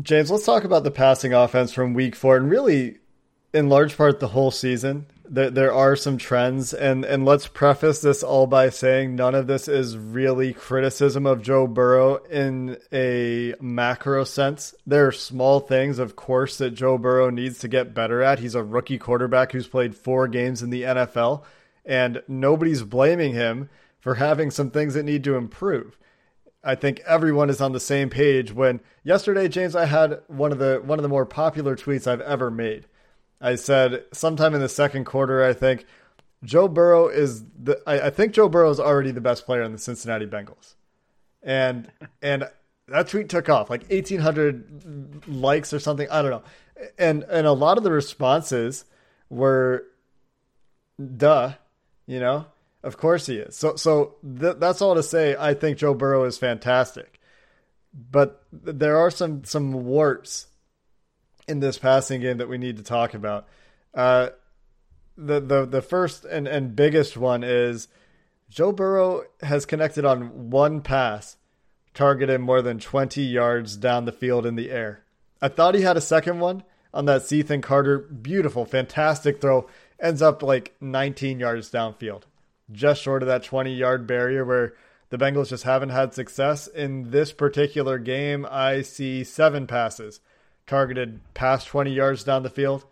James, 0.00 0.30
let's 0.30 0.44
talk 0.44 0.64
about 0.64 0.84
the 0.84 0.90
passing 0.90 1.32
offense 1.32 1.72
from 1.72 1.94
week 1.94 2.14
four 2.14 2.36
and 2.36 2.50
really, 2.50 2.98
in 3.54 3.68
large 3.68 3.96
part, 3.96 4.20
the 4.20 4.28
whole 4.28 4.50
season 4.50 5.06
there, 5.32 5.50
there 5.50 5.72
are 5.72 5.96
some 5.96 6.18
trends, 6.18 6.74
and, 6.74 7.06
and 7.06 7.24
let's 7.24 7.48
preface 7.48 8.02
this 8.02 8.22
all 8.22 8.46
by 8.46 8.68
saying 8.68 9.16
none 9.16 9.34
of 9.34 9.46
this 9.46 9.66
is 9.66 9.96
really 9.96 10.52
criticism 10.52 11.24
of 11.24 11.40
Joe 11.40 11.66
Burrow 11.66 12.16
in 12.24 12.76
a 12.92 13.54
macro 13.58 14.24
sense. 14.24 14.74
There 14.86 15.06
are 15.06 15.12
small 15.12 15.60
things, 15.60 15.98
of 15.98 16.16
course, 16.16 16.58
that 16.58 16.72
Joe 16.72 16.98
Burrow 16.98 17.30
needs 17.30 17.60
to 17.60 17.68
get 17.68 17.94
better 17.94 18.20
at. 18.20 18.40
He's 18.40 18.54
a 18.54 18.62
rookie 18.62 18.98
quarterback 18.98 19.52
who's 19.52 19.66
played 19.66 19.96
four 19.96 20.28
games 20.28 20.62
in 20.62 20.68
the 20.68 20.82
NFL, 20.82 21.44
and 21.86 22.22
nobody's 22.28 22.82
blaming 22.82 23.32
him 23.32 23.70
for 24.00 24.16
having 24.16 24.50
some 24.50 24.70
things 24.70 24.92
that 24.92 25.04
need 25.04 25.24
to 25.24 25.36
improve. 25.36 25.96
I 26.62 26.74
think 26.74 27.00
everyone 27.06 27.48
is 27.48 27.62
on 27.62 27.72
the 27.72 27.80
same 27.80 28.10
page 28.10 28.52
when 28.52 28.80
yesterday, 29.02 29.48
James, 29.48 29.74
I 29.74 29.86
had 29.86 30.20
one 30.26 30.52
of 30.52 30.58
the 30.58 30.82
one 30.84 30.98
of 30.98 31.02
the 31.02 31.08
more 31.08 31.26
popular 31.26 31.74
tweets 31.74 32.06
I've 32.06 32.20
ever 32.20 32.50
made 32.50 32.86
I 33.42 33.56
said 33.56 34.04
sometime 34.12 34.54
in 34.54 34.60
the 34.60 34.68
second 34.68 35.04
quarter, 35.04 35.44
I 35.44 35.52
think 35.52 35.84
Joe 36.44 36.68
Burrow 36.68 37.08
is 37.08 37.44
the. 37.44 37.80
I, 37.86 38.06
I 38.06 38.10
think 38.10 38.32
Joe 38.32 38.48
Burrow 38.48 38.70
is 38.70 38.80
already 38.80 39.10
the 39.10 39.20
best 39.20 39.44
player 39.44 39.62
in 39.62 39.72
the 39.72 39.78
Cincinnati 39.78 40.26
Bengals, 40.26 40.74
and 41.42 41.90
and 42.22 42.48
that 42.88 43.08
tweet 43.08 43.28
took 43.28 43.48
off 43.48 43.68
like 43.68 43.84
eighteen 43.90 44.20
hundred 44.20 45.26
likes 45.28 45.72
or 45.72 45.80
something. 45.80 46.08
I 46.10 46.22
don't 46.22 46.30
know, 46.30 46.42
and 46.98 47.24
and 47.24 47.46
a 47.46 47.52
lot 47.52 47.78
of 47.78 47.84
the 47.84 47.92
responses 47.92 48.84
were, 49.28 49.84
"Duh," 51.16 51.52
you 52.06 52.20
know. 52.20 52.46
Of 52.84 52.96
course 52.96 53.26
he 53.26 53.36
is. 53.36 53.54
So 53.54 53.76
so 53.76 54.16
th- 54.40 54.56
that's 54.58 54.82
all 54.82 54.96
to 54.96 55.04
say. 55.04 55.36
I 55.38 55.54
think 55.54 55.78
Joe 55.78 55.94
Burrow 55.94 56.24
is 56.24 56.36
fantastic, 56.36 57.20
but 58.10 58.44
there 58.52 58.96
are 58.96 59.10
some 59.10 59.44
some 59.44 59.72
warts 59.84 60.48
in 61.52 61.60
this 61.60 61.78
passing 61.78 62.22
game 62.22 62.38
that 62.38 62.48
we 62.48 62.56
need 62.56 62.78
to 62.78 62.82
talk 62.82 63.12
about. 63.14 63.46
Uh, 63.94 64.30
the 65.16 65.38
the 65.38 65.66
the 65.66 65.82
first 65.82 66.24
and, 66.24 66.48
and 66.48 66.74
biggest 66.74 67.16
one 67.16 67.44
is 67.44 67.88
Joe 68.48 68.72
Burrow 68.72 69.24
has 69.42 69.66
connected 69.66 70.04
on 70.04 70.50
one 70.50 70.80
pass, 70.80 71.36
targeted 71.94 72.40
more 72.40 72.62
than 72.62 72.78
20 72.78 73.22
yards 73.22 73.76
down 73.76 74.06
the 74.06 74.12
field 74.12 74.46
in 74.46 74.56
the 74.56 74.70
air. 74.70 75.04
I 75.42 75.48
thought 75.48 75.74
he 75.74 75.82
had 75.82 75.98
a 75.98 76.00
second 76.00 76.40
one 76.40 76.64
on 76.94 77.04
that 77.04 77.22
Cethan 77.22 77.60
Carter, 77.60 77.98
beautiful, 77.98 78.64
fantastic 78.64 79.40
throw, 79.40 79.68
ends 80.00 80.22
up 80.22 80.42
like 80.42 80.74
19 80.80 81.38
yards 81.38 81.70
downfield, 81.70 82.22
just 82.70 83.02
short 83.02 83.22
of 83.22 83.28
that 83.28 83.44
20 83.44 83.74
yard 83.74 84.06
barrier 84.06 84.44
where 84.44 84.72
the 85.10 85.18
Bengals 85.18 85.50
just 85.50 85.64
haven't 85.64 85.90
had 85.90 86.14
success. 86.14 86.66
In 86.66 87.10
this 87.10 87.32
particular 87.32 87.98
game, 87.98 88.46
I 88.50 88.80
see 88.80 89.24
seven 89.24 89.66
passes 89.66 90.20
targeted 90.66 91.20
past 91.34 91.66
20 91.68 91.92
yards 91.92 92.24
down 92.24 92.42
the 92.42 92.50
field, 92.50 92.84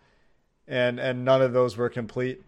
and 0.66 0.98
and 0.98 1.24
none 1.24 1.42
of 1.42 1.52
those 1.52 1.76
were 1.76 1.88
complete. 1.88 2.42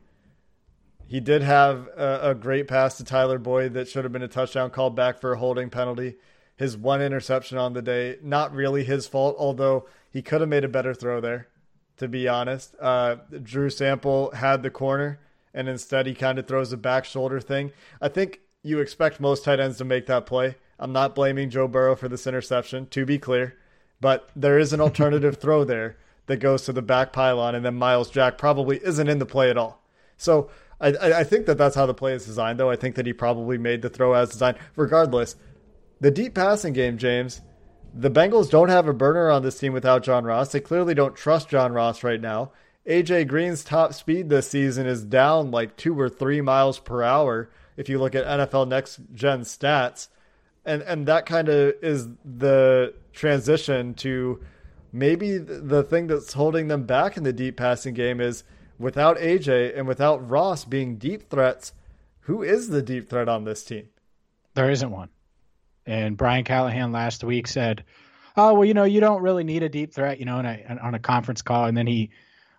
He 1.07 1.21
did 1.21 1.43
have 1.43 1.89
a, 1.89 2.31
a, 2.31 2.35
great 2.35 2.69
pass 2.69 2.97
to 2.97 3.05
Tyler 3.05 3.39
Boyd 3.39 3.75
that 3.75 3.87
should 3.87 4.05
have 4.05 4.15
been 4.15 4.23
a 4.23 4.29
touchdown 4.29 4.71
called 4.71 4.97
back 4.97 5.21
for 5.21 5.33
a 5.33 5.39
holding 5.39 5.69
penalty. 5.69 6.15
His 6.57 6.75
one 6.75 7.03
interception 7.03 7.59
on 7.59 7.75
the 7.75 7.83
day, 7.83 8.17
not 8.23 8.55
really 8.55 8.83
his 8.85 9.07
fault, 9.07 9.37
although 9.39 9.87
he 10.11 10.23
could 10.23 10.41
have 10.41 10.49
made 10.49 10.65
a 10.65 10.69
better 10.69 10.95
throw 10.95 11.21
there, 11.21 11.49
to 11.99 12.09
be 12.09 12.29
honest. 12.29 12.75
Uh, 12.81 13.17
Drew 13.43 13.69
Sample 13.69 14.31
had 14.31 14.63
the 14.63 14.71
corner, 14.71 15.21
and 15.53 15.69
instead 15.69 16.07
he 16.07 16.15
kind 16.15 16.39
of 16.39 16.47
throws 16.47 16.73
a 16.73 16.79
back 16.79 17.05
shoulder 17.05 17.41
thing. 17.41 17.73
I 18.01 18.09
think 18.09 18.41
you 18.63 18.79
expect 18.79 19.21
most 19.21 19.45
tight 19.45 19.61
ends 19.61 19.79
to 19.79 19.85
make 19.85 20.07
that 20.07 20.25
play. 20.25 20.57
I'm 20.79 20.93
not 20.93 21.15
blaming 21.15 21.51
Joe 21.51 21.69
Burrow 21.69 21.95
for 21.95 22.09
this 22.09 22.27
interception, 22.27 22.87
to 22.87 23.05
be 23.05 23.19
clear. 23.19 23.57
But 24.03 24.29
there 24.35 24.59
is 24.59 24.73
an 24.73 24.81
alternative 24.81 25.37
throw 25.37 25.63
there 25.63 25.97
that 26.27 26.39
goes 26.39 26.65
to 26.65 26.73
the 26.73 26.83
back 26.83 27.13
pylon, 27.13 27.55
and 27.55 27.65
then 27.65 27.77
Myles 27.77 28.11
Jack 28.11 28.37
probably 28.37 28.79
isn't 28.83 29.09
in 29.09 29.21
the 29.21 29.25
play 29.25 29.49
at 29.49 29.57
all. 29.57 29.81
So 30.17 30.51
I, 30.81 30.89
I 30.89 31.25
think 31.25 31.47
that 31.47 31.57
that's 31.57 31.77
how 31.77 31.87
the 31.87 31.95
play 31.95 32.13
is 32.13 32.27
designed, 32.27 32.59
though. 32.59 32.69
I 32.69 32.75
think 32.75 32.97
that 32.97 33.07
he 33.07 33.13
probably 33.13 33.59
made 33.59 33.81
the 33.81 33.89
throw 33.89 34.13
as 34.15 34.31
designed. 34.31 34.59
Regardless, 34.75 35.37
the 36.01 36.11
deep 36.11 36.35
passing 36.35 36.73
game, 36.73 36.99
James, 36.99 37.43
the 37.95 38.11
Bengals 38.11 38.51
don't 38.51 38.71
have 38.71 38.89
a 38.89 38.93
burner 38.93 39.31
on 39.31 39.45
this 39.45 39.61
team 39.61 39.73
without 39.73 40.03
John 40.03 40.25
Ross. 40.25 40.51
They 40.51 40.59
clearly 40.59 40.95
don't 40.95 41.15
trust 41.15 41.49
John 41.49 41.73
Ross 41.73 42.03
right 42.03 42.21
now. 42.21 42.51
AJ 42.89 43.29
Green's 43.29 43.63
top 43.63 43.95
speed 43.95 44.29
this 44.29 44.49
season 44.49 44.89
is 44.89 45.05
down 45.05 45.53
like 45.53 45.77
two 45.77 45.99
or 45.99 46.09
three 46.09 46.41
miles 46.41 46.81
per 46.81 47.05
hour 47.05 47.51
if 47.77 47.89
you 47.89 48.01
look 48.01 48.17
at 48.17 48.27
NFL 48.27 48.67
Next 48.67 48.99
Gen 49.15 49.43
stats 49.43 50.09
and 50.65 50.83
and 50.83 51.07
that 51.07 51.27
kind 51.27 51.49
of 51.49 51.75
is 51.83 52.09
the 52.25 52.95
transition 53.13 53.95
to 53.95 54.41
maybe 54.93 55.39
the 55.39 55.83
thing 55.83 56.07
that's 56.07 56.33
holding 56.33 56.69
them 56.69 56.85
back 56.85 57.17
in 57.17 57.23
the 57.23 57.33
deep 57.33 57.57
passing 57.57 57.95
game 57.95 58.21
is 58.21 58.45
without 58.79 59.17
AJ 59.19 59.77
and 59.77 59.87
without 59.87 60.29
Ross 60.29 60.65
being 60.65 60.97
deep 60.97 61.31
threats, 61.31 61.73
who 62.21 62.43
is 62.43 62.69
the 62.69 62.83
deep 62.83 63.09
threat 63.09 63.29
on 63.29 63.45
this 63.45 63.65
team? 63.65 63.89
There 64.55 64.71
isn't 64.71 64.91
one. 64.91 65.09
And 65.87 66.17
Brian 66.17 66.45
Callahan 66.45 66.93
last 66.93 67.25
week 67.25 67.49
said, 67.49 67.85
"Oh 68.37 68.55
well, 68.55 68.65
you 68.65 68.75
know, 68.75 68.85
you 68.85 69.01
don't 69.01 69.23
really 69.23 69.45
need 69.45 69.63
a 69.63 69.69
deep 69.69 69.93
threat, 69.93 70.19
you 70.19 70.27
know." 70.27 70.39
And 70.39 70.79
on 70.79 70.95
a 70.95 71.01
conference 71.01 71.43
call, 71.43 71.65
and 71.65 71.77
then 71.77 71.87
he 71.87 72.11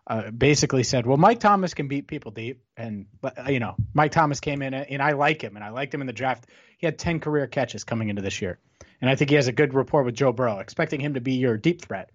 uh, 0.07 0.31
basically 0.31 0.83
said, 0.83 1.05
"Well, 1.05 1.17
Mike 1.17 1.39
Thomas 1.39 1.74
can 1.74 1.88
beat 1.88 2.07
people 2.07 2.31
deep, 2.31 2.62
and 2.75 3.05
you 3.48 3.60
know, 3.60 3.75
Mike 3.93 4.12
Thomas 4.12 4.41
came 4.41 4.62
in, 4.62 4.74
and 4.74 5.01
I 5.01 5.13
like 5.13 5.41
him, 5.41 5.55
and 5.55 5.63
I 5.63 5.69
liked 5.69 5.93
him 5.93 6.01
in 6.01 6.07
the 6.07 6.13
draft. 6.13 6.48
He 6.83 6.87
had 6.87 6.99
ten 6.99 7.21
career 7.21 7.47
catches 7.47 7.85
coming 7.85 8.09
into 8.09 8.21
this 8.21 8.41
year, 8.41 8.59
and 8.99 9.09
I 9.09 9.15
think 9.15 9.29
he 9.29 9.37
has 9.37 9.47
a 9.47 9.53
good 9.53 9.73
rapport 9.73 10.03
with 10.03 10.15
Joe 10.15 10.33
Burrow. 10.33 10.59
Expecting 10.59 10.99
him 10.99 11.13
to 11.13 11.21
be 11.21 11.35
your 11.35 11.55
deep 11.55 11.81
threat 11.81 12.09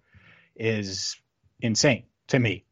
is 0.55 1.17
insane 1.59 2.05
to 2.27 2.39
me. 2.39 2.67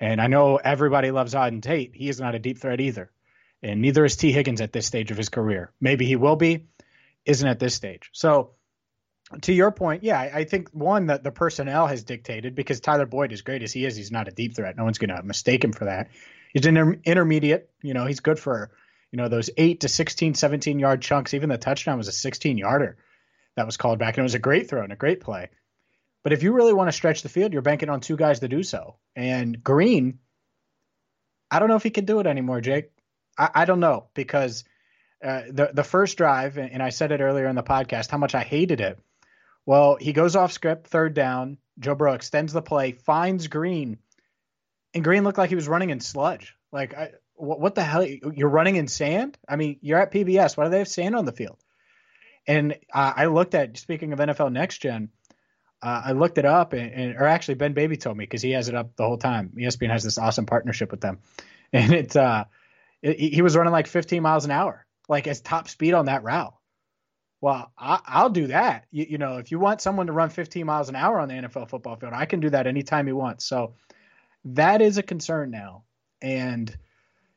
And 0.00 0.22
I 0.22 0.28
know 0.28 0.56
everybody 0.56 1.10
loves 1.10 1.34
Auden 1.34 1.60
Tate. 1.60 1.94
He 1.94 2.08
is 2.08 2.18
not 2.18 2.34
a 2.34 2.38
deep 2.38 2.60
threat 2.60 2.80
either, 2.80 3.10
and 3.62 3.82
neither 3.82 4.06
is 4.06 4.16
Tee 4.16 4.32
Higgins 4.32 4.62
at 4.62 4.72
this 4.72 4.86
stage 4.86 5.10
of 5.10 5.18
his 5.18 5.28
career. 5.28 5.70
Maybe 5.82 6.06
he 6.06 6.16
will 6.16 6.36
be, 6.36 6.68
isn't 7.26 7.46
at 7.46 7.60
this 7.60 7.74
stage. 7.74 8.08
So." 8.14 8.52
to 9.40 9.54
your 9.54 9.72
point, 9.72 10.04
yeah, 10.04 10.20
I, 10.20 10.30
I 10.34 10.44
think 10.44 10.68
one 10.72 11.06
that 11.06 11.24
the 11.24 11.30
personnel 11.30 11.86
has 11.86 12.04
dictated 12.04 12.54
because 12.54 12.80
Tyler 12.80 13.06
Boyd, 13.06 13.32
as 13.32 13.40
great 13.40 13.62
as 13.62 13.72
he 13.72 13.84
is, 13.84 13.96
he's 13.96 14.12
not 14.12 14.28
a 14.28 14.30
deep 14.30 14.54
threat. 14.54 14.76
No 14.76 14.84
one's 14.84 14.98
going 14.98 15.16
to 15.16 15.22
mistake 15.22 15.64
him 15.64 15.72
for 15.72 15.86
that. 15.86 16.10
He's 16.52 16.66
an 16.66 16.76
inter- 16.76 17.00
intermediate. 17.04 17.70
You 17.82 17.94
know, 17.94 18.04
he's 18.04 18.20
good 18.20 18.38
for 18.38 18.70
you 19.14 19.18
know 19.18 19.28
those 19.28 19.48
eight 19.56 19.82
to 19.82 19.88
16, 19.88 20.34
17 20.34 20.80
yard 20.80 21.00
chunks. 21.00 21.34
Even 21.34 21.48
the 21.48 21.56
touchdown 21.56 21.98
was 21.98 22.08
a 22.08 22.12
16 22.12 22.58
yarder 22.58 22.96
that 23.54 23.64
was 23.64 23.76
called 23.76 24.00
back, 24.00 24.16
and 24.16 24.18
it 24.18 24.24
was 24.24 24.34
a 24.34 24.40
great 24.40 24.68
throw 24.68 24.82
and 24.82 24.92
a 24.92 24.96
great 24.96 25.20
play. 25.20 25.50
But 26.24 26.32
if 26.32 26.42
you 26.42 26.52
really 26.52 26.72
want 26.72 26.88
to 26.88 26.92
stretch 26.92 27.22
the 27.22 27.28
field, 27.28 27.52
you're 27.52 27.62
banking 27.62 27.90
on 27.90 28.00
two 28.00 28.16
guys 28.16 28.40
to 28.40 28.48
do 28.48 28.64
so. 28.64 28.96
And 29.14 29.62
Green, 29.62 30.18
I 31.48 31.60
don't 31.60 31.68
know 31.68 31.76
if 31.76 31.84
he 31.84 31.90
can 31.90 32.06
do 32.06 32.18
it 32.18 32.26
anymore, 32.26 32.60
Jake. 32.60 32.90
I, 33.38 33.50
I 33.54 33.64
don't 33.66 33.78
know 33.78 34.08
because 34.14 34.64
uh, 35.22 35.42
the 35.48 35.70
the 35.72 35.84
first 35.84 36.16
drive, 36.16 36.58
and 36.58 36.82
I 36.82 36.88
said 36.88 37.12
it 37.12 37.20
earlier 37.20 37.46
in 37.46 37.54
the 37.54 37.62
podcast, 37.62 38.10
how 38.10 38.18
much 38.18 38.34
I 38.34 38.42
hated 38.42 38.80
it. 38.80 38.98
Well, 39.64 39.94
he 39.94 40.12
goes 40.12 40.34
off 40.34 40.50
script, 40.50 40.88
third 40.88 41.14
down. 41.14 41.58
Joe 41.78 41.94
Burrow 41.94 42.14
extends 42.14 42.52
the 42.52 42.62
play, 42.62 42.90
finds 42.90 43.46
Green, 43.46 43.98
and 44.92 45.04
Green 45.04 45.22
looked 45.22 45.38
like 45.38 45.50
he 45.50 45.54
was 45.54 45.68
running 45.68 45.90
in 45.90 46.00
sludge. 46.00 46.56
Like, 46.72 46.94
I, 46.94 47.12
what, 47.34 47.60
what, 47.60 47.74
the 47.74 47.82
hell? 47.82 48.04
You're 48.04 48.48
running 48.48 48.76
in 48.76 48.88
sand? 48.88 49.38
I 49.48 49.56
mean, 49.56 49.78
you're 49.80 50.00
at 50.00 50.12
PBS. 50.12 50.56
Why 50.56 50.64
do 50.64 50.70
they 50.70 50.78
have 50.78 50.88
sand 50.88 51.16
on 51.16 51.24
the 51.24 51.32
field? 51.32 51.58
And 52.46 52.74
uh, 52.92 53.12
I 53.16 53.26
looked 53.26 53.54
at, 53.54 53.76
speaking 53.78 54.12
of 54.12 54.18
NFL 54.18 54.52
Next 54.52 54.78
Gen, 54.78 55.10
uh, 55.82 56.02
I 56.06 56.12
looked 56.12 56.38
it 56.38 56.46
up, 56.46 56.72
and, 56.72 56.92
and, 56.92 57.16
or 57.16 57.24
actually, 57.24 57.56
Ben 57.56 57.74
Baby 57.74 57.96
told 57.96 58.16
me 58.16 58.24
because 58.24 58.42
he 58.42 58.52
has 58.52 58.68
it 58.68 58.74
up 58.74 58.96
the 58.96 59.04
whole 59.04 59.18
time. 59.18 59.52
ESPN 59.56 59.90
has 59.90 60.02
this 60.02 60.16
awesome 60.16 60.46
partnership 60.46 60.90
with 60.90 61.00
them, 61.00 61.18
and 61.72 61.92
it, 61.92 62.16
uh, 62.16 62.44
it, 63.02 63.18
he 63.18 63.42
was 63.42 63.56
running 63.56 63.72
like 63.72 63.86
15 63.86 64.22
miles 64.22 64.46
an 64.46 64.50
hour, 64.50 64.86
like 65.08 65.26
as 65.26 65.40
top 65.40 65.68
speed 65.68 65.92
on 65.92 66.06
that 66.06 66.22
route. 66.22 66.54
Well, 67.42 67.70
I, 67.76 68.22
will 68.22 68.30
do 68.30 68.46
that. 68.46 68.86
You, 68.90 69.06
you, 69.10 69.18
know, 69.18 69.36
if 69.36 69.50
you 69.50 69.58
want 69.58 69.82
someone 69.82 70.06
to 70.06 70.14
run 70.14 70.30
15 70.30 70.64
miles 70.64 70.88
an 70.88 70.96
hour 70.96 71.20
on 71.20 71.28
the 71.28 71.34
NFL 71.34 71.68
football 71.68 71.96
field, 71.96 72.14
I 72.14 72.24
can 72.24 72.40
do 72.40 72.48
that 72.48 72.66
anytime 72.66 73.06
you 73.06 73.16
want. 73.16 73.42
So 73.42 73.74
that 74.46 74.80
is 74.80 74.96
a 74.96 75.02
concern 75.02 75.50
now, 75.50 75.84
and 76.22 76.74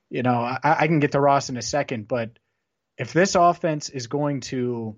you 0.09 0.23
know, 0.23 0.35
I, 0.35 0.59
I 0.63 0.87
can 0.87 0.99
get 0.99 1.11
to 1.13 1.19
Ross 1.19 1.49
in 1.49 1.57
a 1.57 1.61
second, 1.61 2.07
but 2.07 2.31
if 2.97 3.13
this 3.13 3.35
offense 3.35 3.89
is 3.89 4.07
going 4.07 4.41
to 4.41 4.95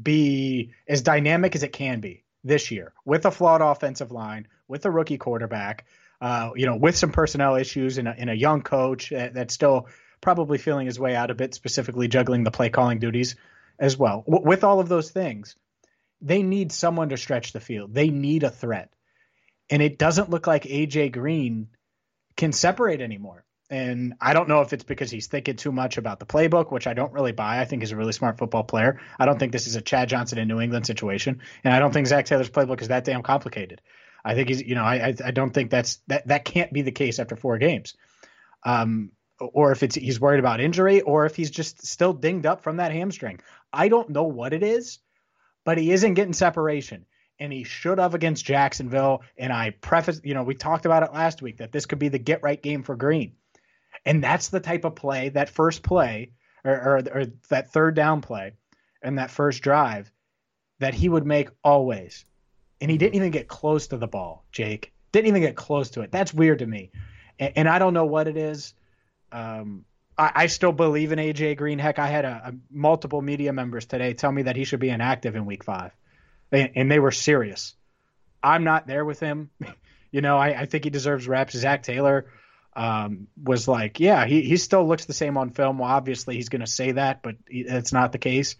be 0.00 0.72
as 0.86 1.02
dynamic 1.02 1.54
as 1.54 1.62
it 1.62 1.72
can 1.72 2.00
be 2.00 2.24
this 2.44 2.70
year 2.70 2.92
with 3.04 3.26
a 3.26 3.30
flawed 3.30 3.60
offensive 3.60 4.12
line, 4.12 4.46
with 4.68 4.84
a 4.86 4.90
rookie 4.90 5.18
quarterback, 5.18 5.86
uh, 6.20 6.50
you 6.54 6.66
know, 6.66 6.76
with 6.76 6.96
some 6.96 7.12
personnel 7.12 7.56
issues 7.56 7.98
and 7.98 8.06
a, 8.06 8.14
and 8.16 8.30
a 8.30 8.36
young 8.36 8.62
coach 8.62 9.10
that, 9.10 9.34
that's 9.34 9.54
still 9.54 9.88
probably 10.20 10.58
feeling 10.58 10.86
his 10.86 11.00
way 11.00 11.16
out 11.16 11.30
a 11.30 11.34
bit, 11.34 11.54
specifically 11.54 12.08
juggling 12.08 12.44
the 12.44 12.50
play 12.50 12.68
calling 12.68 12.98
duties 12.98 13.36
as 13.78 13.96
well. 13.96 14.24
W- 14.28 14.46
with 14.46 14.64
all 14.64 14.80
of 14.80 14.88
those 14.88 15.10
things, 15.10 15.56
they 16.20 16.42
need 16.42 16.72
someone 16.72 17.08
to 17.08 17.16
stretch 17.16 17.52
the 17.52 17.60
field. 17.60 17.94
They 17.94 18.10
need 18.10 18.42
a 18.42 18.50
threat. 18.50 18.92
And 19.70 19.82
it 19.82 19.98
doesn't 19.98 20.30
look 20.30 20.46
like 20.46 20.64
AJ 20.64 21.12
Green 21.12 21.68
can 22.36 22.52
separate 22.52 23.00
anymore. 23.00 23.44
And 23.70 24.14
I 24.20 24.34
don't 24.34 24.48
know 24.48 24.62
if 24.62 24.72
it's 24.72 24.82
because 24.82 25.12
he's 25.12 25.28
thinking 25.28 25.54
too 25.54 25.70
much 25.70 25.96
about 25.96 26.18
the 26.18 26.26
playbook, 26.26 26.72
which 26.72 26.88
I 26.88 26.94
don't 26.94 27.12
really 27.12 27.30
buy. 27.30 27.60
I 27.60 27.64
think 27.64 27.82
he's 27.82 27.92
a 27.92 27.96
really 27.96 28.12
smart 28.12 28.36
football 28.36 28.64
player. 28.64 29.00
I 29.16 29.26
don't 29.26 29.38
think 29.38 29.52
this 29.52 29.68
is 29.68 29.76
a 29.76 29.80
Chad 29.80 30.08
Johnson 30.08 30.38
in 30.38 30.48
New 30.48 30.60
England 30.60 30.86
situation, 30.86 31.40
and 31.62 31.72
I 31.72 31.78
don't 31.78 31.92
think 31.92 32.08
Zac 32.08 32.26
Taylor's 32.26 32.50
playbook 32.50 32.82
is 32.82 32.88
that 32.88 33.04
damn 33.04 33.22
complicated. 33.22 33.80
I 34.24 34.34
think 34.34 34.48
he's, 34.48 34.60
you 34.60 34.74
know, 34.74 34.82
I 34.82 35.14
I 35.24 35.30
don't 35.30 35.54
think 35.54 35.70
that's 35.70 36.00
that 36.08 36.26
that 36.26 36.44
can't 36.44 36.72
be 36.72 36.82
the 36.82 36.90
case 36.90 37.20
after 37.20 37.36
four 37.36 37.58
games, 37.58 37.94
um, 38.64 39.12
or 39.38 39.70
if 39.70 39.84
it's 39.84 39.94
he's 39.94 40.20
worried 40.20 40.40
about 40.40 40.60
injury, 40.60 41.00
or 41.02 41.24
if 41.24 41.36
he's 41.36 41.52
just 41.52 41.86
still 41.86 42.12
dinged 42.12 42.46
up 42.46 42.64
from 42.64 42.78
that 42.78 42.90
hamstring. 42.90 43.38
I 43.72 43.86
don't 43.86 44.10
know 44.10 44.24
what 44.24 44.52
it 44.52 44.64
is, 44.64 44.98
but 45.64 45.78
he 45.78 45.92
isn't 45.92 46.14
getting 46.14 46.32
separation 46.32 47.06
and 47.38 47.52
he 47.52 47.64
should 47.64 47.98
have 47.98 48.14
against 48.14 48.44
Jacksonville. 48.44 49.22
And 49.38 49.52
I 49.52 49.70
preface, 49.70 50.20
you 50.22 50.34
know, 50.34 50.42
we 50.42 50.54
talked 50.54 50.86
about 50.86 51.02
it 51.02 51.14
last 51.14 51.40
week 51.40 51.56
that 51.56 51.72
this 51.72 51.86
could 51.86 51.98
be 51.98 52.08
the 52.08 52.18
get 52.18 52.42
right 52.42 52.62
game 52.62 52.82
for 52.82 52.94
Green. 52.94 53.32
And 54.04 54.22
that's 54.22 54.48
the 54.48 54.60
type 54.60 54.84
of 54.84 54.94
play, 54.94 55.28
that 55.30 55.50
first 55.50 55.82
play, 55.82 56.32
or, 56.64 56.72
or, 56.72 56.96
or 57.12 57.26
that 57.50 57.72
third 57.72 57.94
down 57.94 58.20
play, 58.20 58.54
and 59.02 59.18
that 59.18 59.30
first 59.30 59.62
drive, 59.62 60.10
that 60.78 60.94
he 60.94 61.08
would 61.08 61.26
make 61.26 61.50
always. 61.62 62.24
And 62.80 62.90
he 62.90 62.96
didn't 62.96 63.16
even 63.16 63.30
get 63.30 63.48
close 63.48 63.88
to 63.88 63.98
the 63.98 64.06
ball, 64.06 64.44
Jake. 64.52 64.92
Didn't 65.12 65.28
even 65.28 65.42
get 65.42 65.56
close 65.56 65.90
to 65.90 66.00
it. 66.02 66.10
That's 66.10 66.32
weird 66.32 66.60
to 66.60 66.66
me. 66.66 66.90
And, 67.38 67.52
and 67.56 67.68
I 67.68 67.78
don't 67.78 67.94
know 67.94 68.06
what 68.06 68.28
it 68.28 68.36
is. 68.36 68.74
Um, 69.32 69.84
I, 70.16 70.32
I, 70.34 70.46
still 70.46 70.72
believe 70.72 71.12
in 71.12 71.18
AJ 71.18 71.56
Green. 71.56 71.78
Heck, 71.78 71.98
I 71.98 72.06
had 72.08 72.24
a, 72.24 72.42
a, 72.46 72.52
multiple 72.70 73.22
media 73.22 73.52
members 73.52 73.86
today 73.86 74.14
tell 74.14 74.32
me 74.32 74.42
that 74.42 74.56
he 74.56 74.64
should 74.64 74.80
be 74.80 74.90
inactive 74.90 75.36
in 75.36 75.46
Week 75.46 75.62
Five, 75.62 75.92
and, 76.50 76.70
and 76.74 76.90
they 76.90 76.98
were 76.98 77.12
serious. 77.12 77.76
I'm 78.42 78.64
not 78.64 78.86
there 78.86 79.04
with 79.04 79.20
him. 79.20 79.50
you 80.10 80.20
know, 80.20 80.36
I, 80.36 80.62
I 80.62 80.66
think 80.66 80.84
he 80.84 80.90
deserves 80.90 81.28
reps. 81.28 81.56
Zac 81.56 81.82
Taylor 81.82 82.26
um, 82.74 83.26
was 83.42 83.66
like, 83.66 84.00
yeah, 84.00 84.26
he, 84.26 84.42
he 84.42 84.56
still 84.56 84.86
looks 84.86 85.04
the 85.04 85.12
same 85.12 85.36
on 85.36 85.50
film. 85.50 85.78
Well, 85.78 85.90
obviously 85.90 86.36
he's 86.36 86.48
going 86.48 86.60
to 86.60 86.66
say 86.66 86.92
that, 86.92 87.22
but 87.22 87.36
it's 87.48 87.92
not 87.92 88.12
the 88.12 88.18
case. 88.18 88.56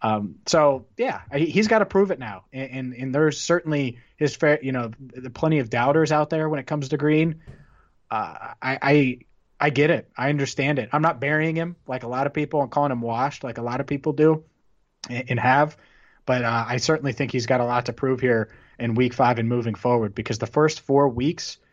Um, 0.00 0.36
so 0.46 0.86
yeah, 0.96 1.20
he's 1.32 1.68
got 1.68 1.78
to 1.78 1.86
prove 1.86 2.10
it 2.10 2.18
now. 2.18 2.44
And, 2.52 2.70
and, 2.70 2.94
and, 2.94 3.14
there's 3.14 3.40
certainly 3.40 3.98
his 4.16 4.34
fair, 4.34 4.58
you 4.60 4.72
know, 4.72 4.90
plenty 5.32 5.60
of 5.60 5.70
doubters 5.70 6.10
out 6.10 6.28
there 6.28 6.48
when 6.48 6.58
it 6.58 6.66
comes 6.66 6.88
to 6.88 6.96
Green. 6.96 7.40
Uh, 8.10 8.54
I, 8.60 8.78
I, 8.82 9.18
I 9.60 9.70
get 9.70 9.90
it. 9.90 10.10
I 10.16 10.30
understand 10.30 10.80
it. 10.80 10.88
I'm 10.92 11.02
not 11.02 11.20
burying 11.20 11.54
him 11.54 11.76
like 11.86 12.02
a 12.02 12.08
lot 12.08 12.26
of 12.26 12.34
people 12.34 12.62
and 12.62 12.70
calling 12.70 12.90
him 12.90 13.00
washed 13.00 13.44
like 13.44 13.58
a 13.58 13.62
lot 13.62 13.80
of 13.80 13.86
people 13.86 14.12
do 14.12 14.42
and, 15.08 15.30
and 15.30 15.38
have. 15.38 15.76
But 16.26 16.44
uh, 16.44 16.64
I 16.66 16.78
certainly 16.78 17.12
think 17.12 17.30
he's 17.30 17.46
got 17.46 17.60
a 17.60 17.64
lot 17.64 17.86
to 17.86 17.92
prove 17.92 18.20
here 18.20 18.52
in 18.80 18.96
week 18.96 19.14
five 19.14 19.38
and 19.38 19.48
moving 19.48 19.76
forward 19.76 20.16
because 20.16 20.38
the 20.38 20.48
first 20.48 20.80
four 20.80 21.08
weeks– 21.08 21.58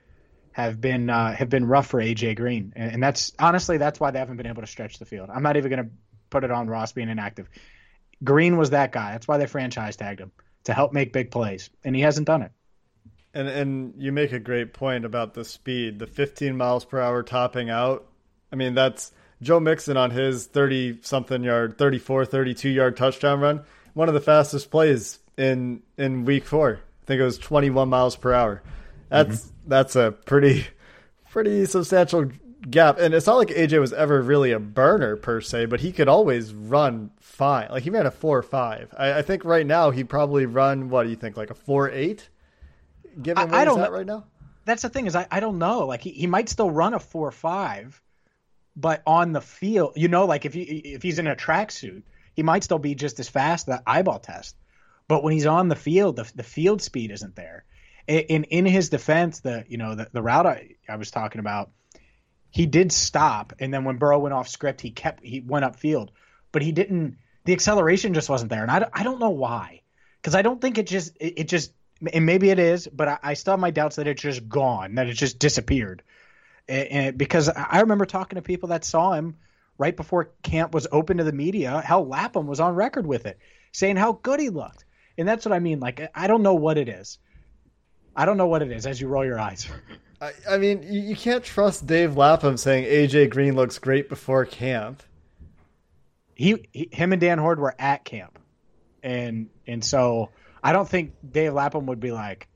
have 0.59 0.79
been 0.81 1.09
uh, 1.09 1.33
have 1.33 1.49
been 1.49 1.65
rough 1.65 1.87
for 1.87 1.99
AJ 1.99 2.37
Green, 2.37 2.73
and, 2.75 2.93
and, 2.93 3.03
that's 3.03 3.31
honestly 3.39 3.77
that's 3.77 3.99
why 3.99 4.11
they 4.11 4.19
haven't 4.19 4.37
been 4.37 4.47
able 4.47 4.61
to 4.61 4.67
stretch 4.67 4.99
the 4.99 5.05
field. 5.05 5.29
I'm 5.33 5.43
not 5.43 5.57
even 5.57 5.69
going 5.69 5.83
to 5.83 5.89
put 6.29 6.43
it 6.43 6.51
on 6.51 6.67
Ross 6.67 6.91
being 6.91 7.09
inactive. 7.09 7.49
Green 8.23 8.57
was 8.57 8.71
that 8.71 8.91
guy. 8.91 9.11
That's 9.11 9.27
why 9.27 9.37
they 9.37 9.47
franchise 9.47 9.95
tagged 9.95 10.19
him 10.19 10.31
to 10.65 10.73
help 10.73 10.93
make 10.93 11.13
big 11.13 11.31
plays, 11.31 11.69
and 11.83 11.95
he 11.95 12.01
hasn't 12.01 12.27
done 12.27 12.41
it. 12.41 12.51
And 13.33 13.47
and 13.47 13.93
you 13.97 14.11
make 14.11 14.31
a 14.31 14.39
great 14.39 14.73
point 14.73 15.05
about 15.05 15.33
the 15.33 15.45
speed, 15.45 15.99
the 15.99 16.07
15 16.07 16.57
miles 16.57 16.85
per 16.85 16.99
hour 16.99 17.23
topping 17.23 17.69
out. 17.69 18.05
I 18.51 18.55
mean, 18.55 18.73
that's 18.73 19.11
Joe 19.41 19.59
Mixon 19.59 19.97
on 19.97 20.11
his 20.11 20.45
30 20.47 20.99
something 21.01 21.43
yard, 21.43 21.77
34, 21.77 22.25
32 22.25 22.69
yard 22.69 22.97
touchdown 22.97 23.39
run. 23.39 23.63
One 23.93 24.07
of 24.07 24.13
the 24.13 24.21
fastest 24.21 24.71
plays 24.71 25.19
in 25.37 25.81
in 25.97 26.25
week 26.25 26.45
4. 26.45 26.79
I 26.79 27.05
think 27.05 27.21
it 27.21 27.23
was 27.23 27.37
21 27.37 27.89
miles 27.89 28.15
per 28.15 28.33
hour. 28.33 28.61
That's 29.09 29.41
mm-hmm. 29.41 29.69
that's 29.69 29.95
a 29.95 30.11
pretty 30.11 30.67
pretty 31.29 31.65
substantial 31.65 32.31
gap. 32.69 32.99
And 32.99 33.13
it's 33.13 33.27
not 33.27 33.37
like 33.37 33.49
AJ 33.49 33.79
was 33.79 33.93
ever 33.93 34.21
really 34.21 34.51
a 34.51 34.59
burner 34.59 35.15
per 35.15 35.41
se, 35.41 35.65
but 35.65 35.79
he 35.79 35.91
could 35.91 36.07
always 36.07 36.53
run 36.53 37.11
fine. 37.19 37.69
Like 37.69 37.83
he 37.83 37.89
ran 37.89 38.05
a 38.05 38.11
four 38.11 38.41
five. 38.41 38.93
I, 38.97 39.19
I 39.19 39.21
think 39.21 39.45
right 39.45 39.65
now 39.65 39.91
he'd 39.91 40.09
probably 40.09 40.45
run 40.45 40.89
what 40.89 41.03
do 41.03 41.09
you 41.09 41.15
think, 41.15 41.37
like 41.37 41.49
a 41.49 41.55
four 41.55 41.89
eight? 41.89 42.29
Given 43.21 43.49
where 43.49 43.59
I, 43.59 43.61
I 43.61 43.65
don't, 43.65 43.79
at 43.79 43.91
right 43.91 44.05
now? 44.05 44.25
That's 44.65 44.83
the 44.83 44.89
thing, 44.89 45.07
is 45.07 45.15
I, 45.15 45.27
I 45.31 45.39
don't 45.39 45.57
know. 45.57 45.87
Like 45.87 46.01
he, 46.01 46.11
he 46.11 46.27
might 46.27 46.49
still 46.49 46.69
run 46.69 46.93
a 46.93 46.99
four 46.99 47.31
five, 47.31 48.01
but 48.75 49.01
on 49.07 49.31
the 49.31 49.41
field, 49.41 49.93
you 49.95 50.07
know, 50.07 50.25
like 50.25 50.45
if 50.45 50.53
he 50.53 50.61
if 50.61 51.01
he's 51.01 51.19
in 51.19 51.27
a 51.27 51.35
tracksuit, 51.35 52.03
he 52.35 52.43
might 52.43 52.63
still 52.63 52.79
be 52.79 52.95
just 52.95 53.19
as 53.19 53.29
fast 53.29 53.65
that 53.65 53.83
eyeball 53.87 54.19
test. 54.19 54.55
But 55.07 55.23
when 55.23 55.33
he's 55.33 55.47
on 55.47 55.69
the 55.69 55.75
field, 55.75 56.17
the, 56.17 56.31
the 56.35 56.43
field 56.43 56.83
speed 56.83 57.09
isn't 57.09 57.35
there 57.35 57.65
in 58.09 58.43
in 58.45 58.65
his 58.65 58.89
defense, 58.89 59.39
the 59.41 59.65
you 59.67 59.77
know 59.77 59.95
the, 59.95 60.09
the 60.11 60.21
route 60.21 60.45
I, 60.45 60.75
I 60.87 60.95
was 60.95 61.11
talking 61.11 61.39
about, 61.39 61.71
he 62.49 62.65
did 62.65 62.91
stop, 62.91 63.53
and 63.59 63.73
then 63.73 63.83
when 63.83 63.97
Burrow 63.97 64.19
went 64.19 64.33
off 64.33 64.47
script, 64.47 64.81
he 64.81 64.91
kept 64.91 65.23
he 65.23 65.41
went 65.41 65.65
upfield, 65.65 66.09
but 66.51 66.61
he 66.61 66.71
didn't. 66.71 67.17
The 67.45 67.53
acceleration 67.53 68.13
just 68.13 68.29
wasn't 68.29 68.49
there, 68.49 68.63
and 68.63 68.71
I, 68.71 68.89
I 68.91 69.03
don't 69.03 69.19
know 69.19 69.29
why, 69.29 69.81
because 70.21 70.35
I 70.35 70.41
don't 70.41 70.59
think 70.59 70.77
it 70.77 70.87
just 70.87 71.15
it, 71.19 71.33
it, 71.37 71.47
just 71.47 71.71
and 72.11 72.25
maybe 72.25 72.49
it 72.49 72.59
is, 72.59 72.87
but 72.87 73.07
I, 73.07 73.17
I, 73.23 73.33
still 73.33 73.53
have 73.53 73.59
my 73.59 73.71
doubts 73.71 73.97
that 73.97 74.07
it's 74.07 74.21
just 74.21 74.47
gone, 74.47 74.95
that 74.95 75.07
it 75.07 75.13
just 75.13 75.39
disappeared, 75.39 76.01
and, 76.67 76.87
and 76.87 77.17
because 77.17 77.47
I 77.49 77.81
remember 77.81 78.05
talking 78.05 78.37
to 78.37 78.41
people 78.41 78.69
that 78.69 78.83
saw 78.83 79.13
him 79.13 79.37
right 79.77 79.95
before 79.95 80.31
camp 80.43 80.73
was 80.73 80.87
open 80.91 81.17
to 81.17 81.23
the 81.23 81.31
media. 81.31 81.79
Hal 81.81 82.07
Lapham 82.07 82.47
was 82.47 82.59
on 82.59 82.75
record 82.75 83.05
with 83.05 83.25
it, 83.25 83.39
saying 83.71 83.97
how 83.97 84.13
good 84.13 84.39
he 84.39 84.49
looked, 84.49 84.85
and 85.17 85.27
that's 85.27 85.45
what 85.45 85.53
I 85.53 85.59
mean. 85.59 85.79
Like 85.79 86.09
I 86.15 86.25
don't 86.25 86.43
know 86.43 86.55
what 86.55 86.79
it 86.79 86.89
is 86.89 87.19
I 88.15 88.25
don't 88.25 88.37
know 88.37 88.47
what 88.47 88.61
it 88.61 88.71
is 88.71 88.85
as 88.85 88.99
you 88.99 89.07
roll 89.07 89.25
your 89.25 89.39
eyes. 89.39 89.69
I, 90.21 90.31
I 90.49 90.57
mean, 90.57 90.83
you, 90.83 90.99
you 91.01 91.15
can't 91.15 91.43
trust 91.43 91.87
Dave 91.87 92.17
Lapham 92.17 92.57
saying 92.57 92.85
AJ 92.85 93.29
Green 93.29 93.55
looks 93.55 93.79
great 93.79 94.09
before 94.09 94.45
camp. 94.45 95.01
He, 96.35 96.67
he, 96.71 96.89
him 96.91 97.13
and 97.13 97.21
Dan 97.21 97.37
Hoard 97.37 97.59
were 97.59 97.75
at 97.79 98.05
camp, 98.05 98.39
and 99.03 99.49
and 99.67 99.83
so 99.83 100.29
I 100.63 100.71
don't 100.73 100.87
think 100.87 101.13
Dave 101.29 101.53
Lapham 101.53 101.85
would 101.87 101.99
be 101.99 102.11
like, 102.11 102.47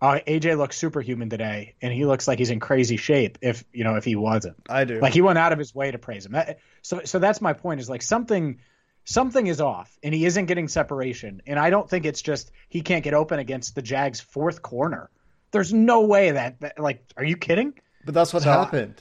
"Oh, 0.00 0.18
AJ 0.26 0.56
looks 0.56 0.76
superhuman 0.76 1.28
today, 1.28 1.74
and 1.82 1.92
he 1.92 2.04
looks 2.04 2.28
like 2.28 2.38
he's 2.38 2.50
in 2.50 2.60
crazy 2.60 2.96
shape." 2.96 3.38
If 3.42 3.64
you 3.72 3.82
know, 3.82 3.96
if 3.96 4.04
he 4.04 4.14
wasn't, 4.14 4.56
I 4.68 4.84
do. 4.84 5.00
Like 5.00 5.14
he 5.14 5.20
went 5.20 5.38
out 5.38 5.52
of 5.52 5.58
his 5.58 5.74
way 5.74 5.90
to 5.90 5.98
praise 5.98 6.26
him. 6.26 6.32
That, 6.32 6.60
so 6.82 7.00
so 7.04 7.18
that's 7.18 7.40
my 7.40 7.52
point. 7.54 7.80
Is 7.80 7.90
like 7.90 8.02
something 8.02 8.60
something 9.06 9.46
is 9.46 9.60
off 9.60 9.96
and 10.02 10.12
he 10.12 10.26
isn't 10.26 10.46
getting 10.46 10.68
separation. 10.68 11.40
And 11.46 11.58
I 11.58 11.70
don't 11.70 11.88
think 11.88 12.04
it's 12.04 12.20
just 12.20 12.50
he 12.68 12.82
can't 12.82 13.02
get 13.02 13.14
open 13.14 13.38
against 13.38 13.74
the 13.74 13.82
Jags' 13.82 14.20
fourth 14.20 14.60
corner. 14.60 15.08
There's 15.52 15.72
no 15.72 16.02
way 16.02 16.32
that, 16.32 16.60
that 16.60 16.78
like, 16.78 17.02
are 17.16 17.24
you 17.24 17.36
kidding? 17.36 17.72
But 18.04 18.14
that's 18.14 18.34
what 18.34 18.42
so, 18.42 18.50
happened. 18.50 19.00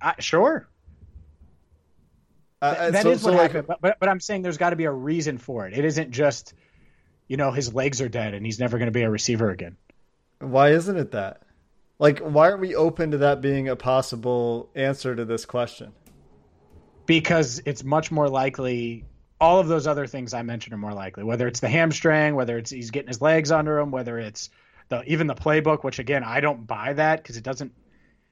I, 0.00 0.14
sure. 0.18 0.66
Uh, 2.60 2.90
that 2.90 3.02
so, 3.02 3.10
is 3.10 3.22
what 3.22 3.32
so 3.32 3.36
happened. 3.36 3.68
Like, 3.68 3.80
but, 3.80 3.96
but 4.00 4.08
I'm 4.08 4.18
saying 4.18 4.42
there's 4.42 4.56
got 4.56 4.70
to 4.70 4.76
be 4.76 4.86
a 4.86 4.92
reason 4.92 5.36
for 5.36 5.66
it. 5.66 5.76
It 5.76 5.84
isn't 5.84 6.10
just, 6.10 6.54
you 7.28 7.36
know, 7.36 7.52
his 7.52 7.74
legs 7.74 8.00
are 8.00 8.08
dead 8.08 8.32
and 8.32 8.44
he's 8.44 8.58
never 8.58 8.78
going 8.78 8.86
to 8.86 8.92
be 8.92 9.02
a 9.02 9.10
receiver 9.10 9.50
again. 9.50 9.76
Why 10.40 10.70
isn't 10.70 10.96
it 10.96 11.12
that? 11.12 11.42
Like, 11.98 12.20
why 12.20 12.50
aren't 12.50 12.60
we 12.60 12.74
open 12.74 13.10
to 13.10 13.18
that 13.18 13.42
being 13.42 13.68
a 13.68 13.76
possible 13.76 14.70
answer 14.74 15.14
to 15.14 15.26
this 15.26 15.44
question? 15.44 15.92
Because 17.04 17.60
it's 17.66 17.84
much 17.84 18.10
more 18.10 18.28
likely 18.28 19.04
all 19.44 19.60
of 19.60 19.68
those 19.68 19.86
other 19.86 20.06
things 20.06 20.32
I 20.32 20.42
mentioned 20.42 20.72
are 20.72 20.78
more 20.78 20.94
likely. 20.94 21.22
Whether 21.22 21.46
it's 21.46 21.60
the 21.60 21.68
hamstring, 21.68 22.34
whether 22.34 22.56
it's 22.56 22.70
he's 22.70 22.90
getting 22.90 23.08
his 23.08 23.20
legs 23.20 23.52
under 23.52 23.78
him, 23.78 23.90
whether 23.90 24.18
it's 24.18 24.48
the 24.88 25.02
even 25.04 25.26
the 25.26 25.34
playbook, 25.34 25.84
which 25.84 25.98
again 25.98 26.24
I 26.24 26.40
don't 26.40 26.66
buy 26.66 26.94
that 26.94 27.22
because 27.22 27.36
it 27.36 27.44
doesn't 27.44 27.72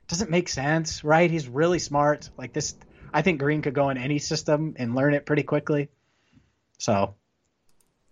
doesn't 0.09 0.31
make 0.31 0.48
sense, 0.48 1.05
right? 1.05 1.31
He's 1.31 1.48
really 1.48 1.79
smart. 1.79 2.31
Like 2.38 2.55
this, 2.55 2.75
I 3.12 3.20
think 3.22 3.40
Green 3.40 3.61
could 3.61 3.75
go 3.75 3.90
in 3.90 3.98
any 3.98 4.18
system 4.18 4.75
and 4.79 4.94
learn 4.94 5.12
it 5.12 5.27
pretty 5.27 5.42
quickly. 5.42 5.90
So, 6.79 7.14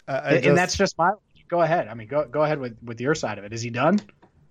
uh, 0.07 0.31
just, 0.33 0.45
and 0.45 0.57
that's 0.57 0.77
just 0.77 0.97
my. 0.99 1.13
Go 1.49 1.63
ahead. 1.63 1.89
I 1.89 1.95
mean, 1.95 2.07
go 2.07 2.27
go 2.27 2.43
ahead 2.43 2.61
with 2.61 2.77
with 2.83 3.01
your 3.01 3.15
side 3.15 3.39
of 3.39 3.45
it. 3.45 3.53
Is 3.55 3.63
he 3.63 3.71
done? 3.71 3.99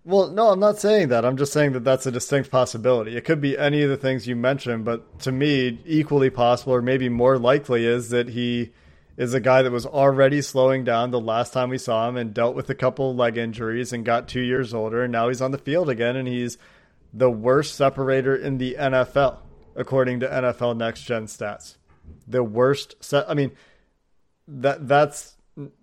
Well, 0.06 0.30
no, 0.30 0.50
I'm 0.50 0.60
not 0.60 0.80
saying 0.80 1.10
that. 1.10 1.26
I'm 1.26 1.38
just 1.38 1.52
saying 1.52 1.74
that 1.74 1.84
that's 1.84 2.06
a 2.06 2.12
distinct 2.12 2.50
possibility. 2.50 3.18
It 3.18 3.26
could 3.26 3.42
be 3.42 3.58
any 3.58 3.84
of 3.84 3.90
the 3.90 3.98
things 3.98 4.28
you 4.28 4.36
mentioned, 4.36 4.86
but 4.86 5.20
to 5.20 5.32
me, 5.32 5.80
equally 5.86 6.30
possible 6.30 6.74
or 6.74 6.82
maybe 6.82 7.10
more 7.10 7.38
likely 7.38 7.86
is 7.86 8.10
that 8.10 8.30
he 8.30 8.72
is 9.18 9.34
a 9.34 9.40
guy 9.42 9.62
that 9.62 9.72
was 9.72 9.86
already 9.86 10.42
slowing 10.42 10.86
down 10.86 11.12
the 11.12 11.20
last 11.20 11.52
time 11.52 11.70
we 11.70 11.78
saw 11.78 12.08
him 12.08 12.16
and 12.16 12.34
dealt 12.34 12.56
with 12.56 12.70
a 12.70 12.76
couple 12.76 13.14
leg 13.14 13.38
injuries 13.38 13.92
and 13.92 14.06
got 14.06 14.30
two 14.30 14.40
years 14.40 14.74
older, 14.74 15.04
and 15.04 15.12
now 15.12 15.28
he's 15.28 15.42
on 15.42 15.52
the 15.52 15.58
field 15.58 15.90
again, 15.90 16.16
and 16.16 16.28
he's 16.28 16.58
the 17.14 17.30
worst 17.30 17.76
separator 17.76 18.34
in 18.34 18.58
the 18.58 18.78
NFL, 18.80 19.40
according 19.76 20.22
to 20.22 20.28
NFL 20.28 20.78
Next 20.78 21.04
Gen 21.04 21.26
stats. 21.26 21.76
The 22.26 22.44
worst 22.44 22.96
set. 23.02 23.30
I 23.30 23.34
mean, 23.34 23.52
that 24.48 24.88
that's 24.88 25.36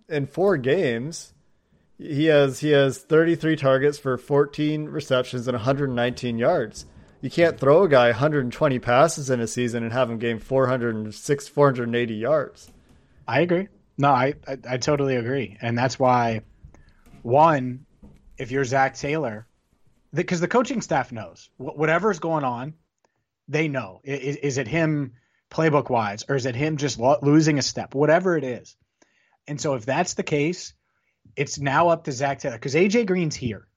in 0.09 0.25
four 0.25 0.57
games 0.57 1.33
he 1.97 2.25
has 2.25 2.59
he 2.59 2.69
has 2.69 2.99
33 2.99 3.55
targets 3.55 3.97
for 3.97 4.17
14 4.17 4.85
receptions 4.85 5.47
and 5.47 5.55
119 5.55 6.37
yards. 6.37 6.85
You 7.21 7.31
can't 7.31 7.59
throw 7.59 7.83
a 7.83 7.89
guy 7.89 8.07
120 8.07 8.79
passes 8.79 9.29
in 9.29 9.39
a 9.39 9.47
season 9.47 9.83
and 9.83 9.91
have 9.91 10.09
him 10.09 10.19
gain 10.19 10.39
406 10.39 11.47
480 11.47 12.13
yards. 12.13 12.71
I 13.27 13.41
agree. 13.41 13.67
No, 13.97 14.09
I, 14.09 14.35
I, 14.47 14.57
I 14.69 14.77
totally 14.77 15.15
agree, 15.15 15.57
and 15.59 15.75
that's 15.75 15.97
why 15.97 16.41
one, 17.23 17.85
if 18.37 18.51
you're 18.51 18.63
Zac 18.63 18.95
Taylor, 18.95 19.47
because 20.13 20.39
the, 20.39 20.45
the, 20.45 20.51
coaching 20.51 20.81
staff 20.81 21.11
knows 21.11 21.49
whatever's 21.57 22.19
going 22.19 22.43
on, 22.43 22.75
they 23.47 23.67
know. 23.67 24.01
Is, 24.03 24.35
is 24.37 24.57
it 24.59 24.67
him 24.67 25.13
playbook 25.49 25.89
wise, 25.89 26.25
or 26.29 26.35
is 26.35 26.45
it 26.45 26.55
him 26.55 26.77
just 26.77 26.99
lo- 26.99 27.17
losing 27.23 27.57
a 27.57 27.63
step? 27.63 27.95
Whatever 27.95 28.37
it 28.37 28.43
is, 28.43 28.75
and 29.47 29.59
so 29.59 29.73
if 29.73 29.83
that's 29.83 30.13
the 30.13 30.23
case, 30.23 30.73
it's 31.37 31.59
now 31.59 31.89
up 31.89 32.05
to 32.05 32.11
Zac 32.11 32.39
Taylor 32.39 32.55
because 32.55 32.73
AJ 32.73 33.05
Green's 33.05 33.35
here. 33.35 33.67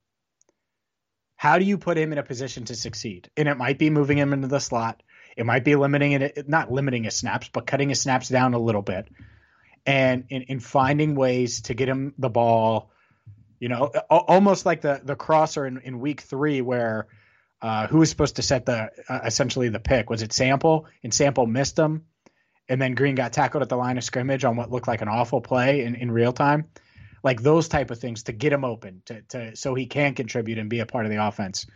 How 1.37 1.59
do 1.59 1.65
you 1.65 1.79
put 1.79 1.97
him 1.97 2.13
in 2.13 2.19
a 2.19 2.23
position 2.23 2.65
to 2.67 2.75
succeed? 2.75 3.31
And 3.37 3.49
it 3.49 3.57
might 3.57 3.79
be 3.79 3.91
moving 3.91 4.19
him 4.19 4.33
into 4.33 4.49
the 4.49 4.59
slot. 4.59 5.03
It 5.37 5.47
might 5.47 5.65
be 5.65 5.77
limiting 5.77 6.13
it, 6.13 6.49
not 6.49 6.73
limiting 6.73 7.05
his 7.05 7.17
snaps, 7.17 7.49
but 7.53 7.67
cutting 7.67 7.91
his 7.91 8.01
snaps 8.01 8.29
down 8.29 8.55
a 8.55 8.59
little 8.59 8.83
bit, 8.83 9.09
and 9.87 10.25
in, 10.29 10.43
in 10.43 10.61
finding 10.61 11.15
ways 11.15 11.63
to 11.63 11.75
get 11.75 11.89
him 11.89 12.15
the 12.19 12.29
ball. 12.29 12.91
You 13.59 13.69
know, 13.69 13.93
almost 14.11 14.67
like 14.67 14.81
the 14.81 15.01
the 15.05 15.17
crosser 15.17 15.67
in, 15.67 15.79
in 15.79 16.01
week 16.01 16.23
three 16.23 16.63
where 16.63 17.07
uh, 17.63 17.87
who 17.87 17.99
was 17.99 18.11
supposed 18.11 18.37
to 18.37 18.43
set 18.43 18.67
the 18.67 18.91
uh, 19.09 19.21
essentially 19.25 19.69
the 19.69 19.81
pick? 19.81 20.11
Was 20.11 20.23
it 20.23 20.33
Sample? 20.33 20.87
And 21.03 21.15
Sample 21.15 21.47
missed 21.47 21.79
him, 21.79 22.07
and 22.69 22.83
then 22.83 22.95
Green 22.95 23.15
got 23.15 23.33
tackled 23.33 23.63
at 23.63 23.69
the 23.69 23.77
line 23.77 23.99
of 23.99 24.05
scrimmage 24.05 24.45
on 24.45 24.57
what 24.57 24.71
looked 24.71 24.89
like 24.89 25.03
an 25.03 25.09
awful 25.09 25.41
play 25.41 25.85
in, 25.85 25.95
in 25.95 26.11
real 26.11 26.33
time 26.33 26.67
like 27.23 27.43
those 27.43 27.69
type 27.69 27.91
of 27.91 27.99
things 27.99 28.25
to 28.25 28.33
get 28.33 28.53
him 28.53 28.65
open 28.65 29.03
to, 29.07 29.23
to 29.23 29.57
so 29.57 29.75
he 29.75 29.87
can 29.87 30.15
contribute 30.15 30.59
and 30.59 30.71
be 30.71 30.81
a 30.81 30.87
part 30.87 31.07
of 31.07 31.11
the 31.11 31.25
offense. 31.25 31.67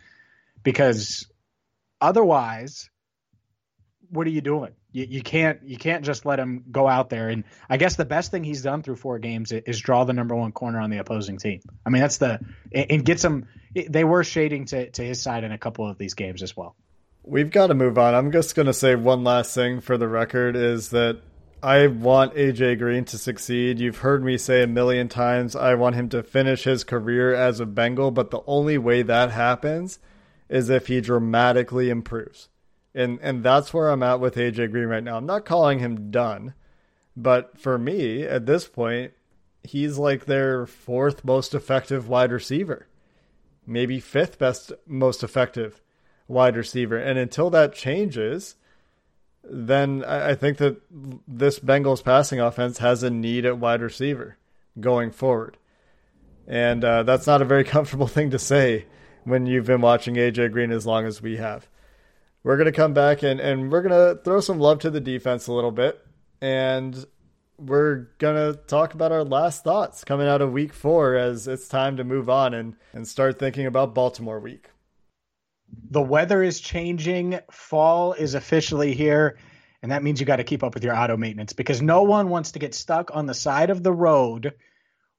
Because 0.63 1.27
otherwise 2.01 2.89
what 4.09 4.27
are 4.27 4.31
you 4.31 4.41
doing? 4.41 4.71
You, 4.91 5.05
you 5.09 5.21
can't 5.21 5.59
you 5.63 5.77
can't 5.77 6.05
just 6.05 6.25
let 6.25 6.39
him 6.39 6.63
go 6.71 6.87
out 6.87 7.09
there. 7.09 7.29
And 7.29 7.43
i 7.69 7.77
guess 7.77 7.95
the 7.95 8.05
best 8.05 8.31
thing 8.31 8.43
he's 8.43 8.61
done 8.61 8.81
through 8.81 8.95
four 8.95 9.19
games 9.19 9.51
is 9.51 9.79
draw 9.79 10.03
the 10.03 10.13
number 10.13 10.35
one 10.35 10.51
corner 10.51 10.79
on 10.79 10.89
the 10.89 10.97
opposing 10.97 11.37
team. 11.37 11.61
I 11.85 11.89
mean 11.89 12.01
that's 12.01 12.17
the 12.17 12.39
and 12.73 13.03
get 13.03 13.19
some 13.19 13.45
they 13.89 14.03
were 14.03 14.23
shading 14.23 14.65
to, 14.65 14.89
to 14.91 15.03
his 15.03 15.21
side 15.21 15.43
in 15.43 15.51
a 15.51 15.57
couple 15.57 15.87
of 15.89 15.97
these 15.97 16.13
games 16.13 16.41
as 16.41 16.55
well. 16.55 16.75
We've 17.23 17.51
got 17.51 17.67
to 17.67 17.73
move 17.73 17.97
on. 17.97 18.13
I'm 18.13 18.31
just 18.31 18.55
going 18.55 18.67
to 18.67 18.73
say 18.73 18.95
one 18.95 19.23
last 19.23 19.53
thing 19.55 19.81
for 19.81 19.97
the 19.97 20.07
record 20.07 20.55
is 20.55 20.89
that 20.89 21.19
I 21.63 21.87
want 21.87 22.35
AJ 22.35 22.79
Green 22.79 23.05
to 23.05 23.17
succeed. 23.17 23.79
You've 23.79 23.99
heard 23.99 24.23
me 24.23 24.37
say 24.37 24.61
a 24.61 24.67
million 24.67 25.07
times 25.07 25.55
I 25.55 25.73
want 25.75 25.95
him 25.95 26.09
to 26.09 26.23
finish 26.23 26.63
his 26.63 26.83
career 26.83 27.33
as 27.33 27.59
a 27.59 27.65
Bengal, 27.65 28.11
but 28.11 28.29
the 28.29 28.41
only 28.45 28.77
way 28.77 29.01
that 29.01 29.31
happens 29.31 29.99
is 30.49 30.69
if 30.69 30.87
he 30.87 31.01
dramatically 31.01 31.89
improves. 31.89 32.49
And 32.93 33.19
and 33.21 33.43
that's 33.43 33.73
where 33.73 33.89
I'm 33.89 34.03
at 34.03 34.19
with 34.19 34.35
AJ 34.35 34.71
Green 34.71 34.87
right 34.87 35.03
now. 35.03 35.17
I'm 35.17 35.25
not 35.25 35.45
calling 35.45 35.79
him 35.79 36.11
done, 36.11 36.53
but 37.17 37.59
for 37.59 37.77
me 37.77 38.23
at 38.23 38.45
this 38.45 38.67
point, 38.67 39.13
he's 39.63 39.97
like 39.97 40.25
their 40.25 40.65
fourth 40.65 41.25
most 41.25 41.53
effective 41.53 42.07
wide 42.07 42.31
receiver. 42.31 42.87
Maybe 43.67 43.99
fifth 43.99 44.37
best 44.37 44.71
most 44.85 45.23
effective 45.23 45.81
wide 46.27 46.55
receiver. 46.55 46.97
And 46.97 47.17
until 47.17 47.49
that 47.49 47.73
changes, 47.73 48.55
then 49.43 50.03
I 50.05 50.35
think 50.35 50.57
that 50.57 50.84
this 51.27 51.59
Bengals 51.59 52.03
passing 52.03 52.39
offense 52.39 52.79
has 52.79 53.03
a 53.03 53.09
need 53.09 53.45
at 53.45 53.57
wide 53.57 53.81
receiver 53.81 54.37
going 54.79 55.11
forward. 55.11 55.57
And 56.47 56.83
uh, 56.83 57.03
that's 57.03 57.27
not 57.27 57.41
a 57.41 57.45
very 57.45 57.63
comfortable 57.75 58.07
thing 58.07 58.31
to 58.31 58.39
say 58.39 58.85
when 59.23 59.45
you've 59.45 59.65
been 59.65 59.81
watching 59.81 60.15
AJ 60.15 60.51
Green 60.51 60.71
as 60.71 60.85
long 60.85 61.05
as 61.05 61.21
we 61.21 61.37
have. 61.37 61.67
We're 62.43 62.57
going 62.57 62.65
to 62.65 62.71
come 62.71 62.93
back 62.93 63.23
and, 63.23 63.39
and 63.39 63.71
we're 63.71 63.81
going 63.81 64.15
to 64.15 64.21
throw 64.23 64.39
some 64.39 64.59
love 64.59 64.79
to 64.79 64.91
the 64.91 65.01
defense 65.01 65.47
a 65.47 65.53
little 65.53 65.71
bit. 65.71 65.99
And 66.41 67.05
we're 67.57 68.09
going 68.19 68.35
to 68.35 68.59
talk 68.67 68.93
about 68.93 69.11
our 69.11 69.23
last 69.23 69.63
thoughts 69.63 70.03
coming 70.03 70.27
out 70.27 70.41
of 70.41 70.51
week 70.51 70.73
four 70.73 71.15
as 71.15 71.47
it's 71.47 71.67
time 71.67 71.97
to 71.97 72.03
move 72.03 72.29
on 72.29 72.53
and, 72.53 72.75
and 72.93 73.07
start 73.07 73.39
thinking 73.39 73.65
about 73.65 73.95
Baltimore 73.95 74.39
week 74.39 74.69
the 75.89 76.01
weather 76.01 76.43
is 76.43 76.59
changing. 76.59 77.39
Fall 77.51 78.13
is 78.13 78.35
officially 78.35 78.93
here. 78.93 79.37
And 79.85 79.91
that 79.91 80.01
means 80.01 80.19
you 80.19 80.25
got 80.25 80.37
to 80.37 80.43
keep 80.43 80.63
up 80.63 80.73
with 80.73 80.83
your 80.83 80.97
auto 80.97 81.15
maintenance 81.15 81.53
because 81.53 81.79
no 81.79 82.01
one 82.01 82.29
wants 82.29 82.53
to 82.53 82.59
get 82.59 82.73
stuck 82.73 83.11
on 83.13 83.27
the 83.27 83.35
side 83.35 83.69
of 83.69 83.83
the 83.83 83.93
road 83.93 84.55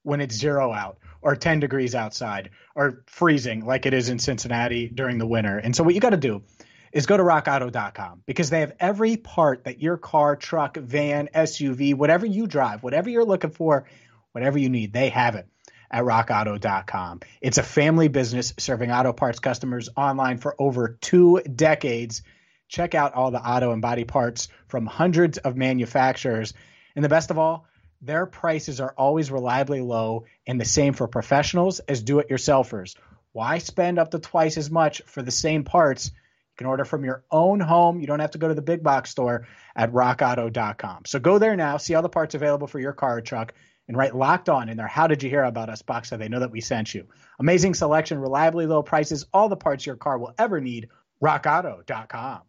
when 0.03 0.21
it's 0.21 0.35
zero 0.35 0.73
out 0.73 0.99
or 1.23 1.37
10 1.37 1.61
degrees 1.61 1.95
outside 1.95 2.51
or 2.75 3.05
freezing 3.07 3.65
like 3.65 3.87
it 3.87 3.95
is 3.95 4.09
in 4.09 4.19
Cincinnati 4.19 4.89
during 4.89 5.19
the 5.19 5.27
winter. 5.27 5.57
And 5.57 5.77
so, 5.77 5.85
what 5.85 5.95
you 5.95 6.01
got 6.01 6.11
to 6.11 6.17
do 6.17 6.43
is 6.91 7.07
go 7.07 7.17
to 7.17 7.23
rockauto.com 7.23 8.25
because 8.27 8.51
they 8.51 8.59
have 8.59 8.73
every 8.81 9.17
part 9.17 9.63
that 9.67 9.81
your 9.81 9.99
car, 9.99 10.35
truck, 10.35 10.77
van, 10.77 11.29
SUV, 11.33 11.95
whatever 11.95 12.27
you 12.27 12.49
drive, 12.49 12.83
whatever 12.83 13.09
you're 13.09 13.25
looking 13.25 13.51
for, 13.51 13.87
whatever 14.33 14.59
you 14.59 14.69
need, 14.69 14.93
they 14.93 15.11
have 15.11 15.37
it 15.37 15.47
at 15.93 16.03
rockauto.com. 16.03 17.21
It's 17.41 17.59
a 17.59 17.63
family 17.63 18.09
business 18.09 18.53
serving 18.59 18.91
auto 18.91 19.13
parts 19.13 19.39
customers 19.39 19.91
online 19.97 20.39
for 20.39 20.57
over 20.59 20.99
two 21.01 21.41
decades. 21.43 22.23
Check 22.69 22.95
out 22.95 23.15
all 23.15 23.31
the 23.31 23.41
auto 23.41 23.73
and 23.73 23.83
body 23.83 24.05
parts 24.05 24.49
from 24.69 24.87
hundreds 24.87 25.39
of 25.39 25.57
manufacturers. 25.57 26.55
And 26.95 27.05
the 27.05 27.09
best 27.09 27.31
of 27.31 27.39
all, 27.39 27.67
their 28.03 28.27
prices 28.27 28.81
are 28.81 28.95
always 28.97 29.31
reliably 29.31 29.81
low 29.81 30.25
and 30.47 30.61
the 30.61 30.65
same 30.65 30.93
for 30.93 31.09
professionals 31.09 31.81
as 31.81 32.03
do 32.03 32.19
it 32.19 32.29
yourselfers. 32.29 32.97
Why 33.33 33.59
spend 33.59 33.99
up 33.99 34.11
to 34.11 34.19
twice 34.19 34.57
as 34.57 34.71
much 34.71 35.03
for 35.07 35.23
the 35.23 35.31
same 35.31 35.65
parts? 35.65 36.07
You 36.09 36.57
can 36.59 36.67
order 36.67 36.85
from 36.85 37.05
your 37.05 37.23
own 37.31 37.61
home. 37.61 38.01
You 38.01 38.07
don't 38.07 38.21
have 38.21 38.31
to 38.33 38.39
go 38.39 38.49
to 38.49 38.55
the 38.55 38.63
big 38.63 38.83
box 38.83 39.11
store 39.11 39.47
at 39.75 39.93
rockauto.com. 39.93 41.03
So 41.07 41.19
go 41.19 41.39
there 41.39 41.57
now, 41.57 41.77
see 41.77 41.95
all 41.95 42.03
the 42.03 42.09
parts 42.09 42.35
available 42.35 42.67
for 42.67 42.81
your 42.81 42.93
car 42.93 43.19
or 43.19 43.21
truck 43.21 43.53
and 43.89 43.97
write 43.97 44.17
locked 44.17 44.49
on 44.49 44.69
in 44.69 44.77
there. 44.77 44.87
How 44.87 45.07
did 45.07 45.23
you 45.23 45.31
hear 45.31 45.45
about 45.45 45.69
us 45.69 45.83
box 45.83 46.09
so 46.09 46.17
they 46.17 46.29
know 46.29 46.41
that 46.41 46.51
we 46.51 46.61
sent 46.61 46.95
you? 46.95 47.07
Amazing 47.39 47.75
selection, 47.75 48.19
reliably 48.19 48.67
low 48.67 48.83
prices, 48.83 49.27
all 49.33 49.49
the 49.49 49.57
parts 49.57 49.87
your 49.87 49.97
car 49.97 50.19
will 50.19 50.35
ever 50.39 50.61
need. 50.61 50.89
RockAuto.com. 51.23 52.43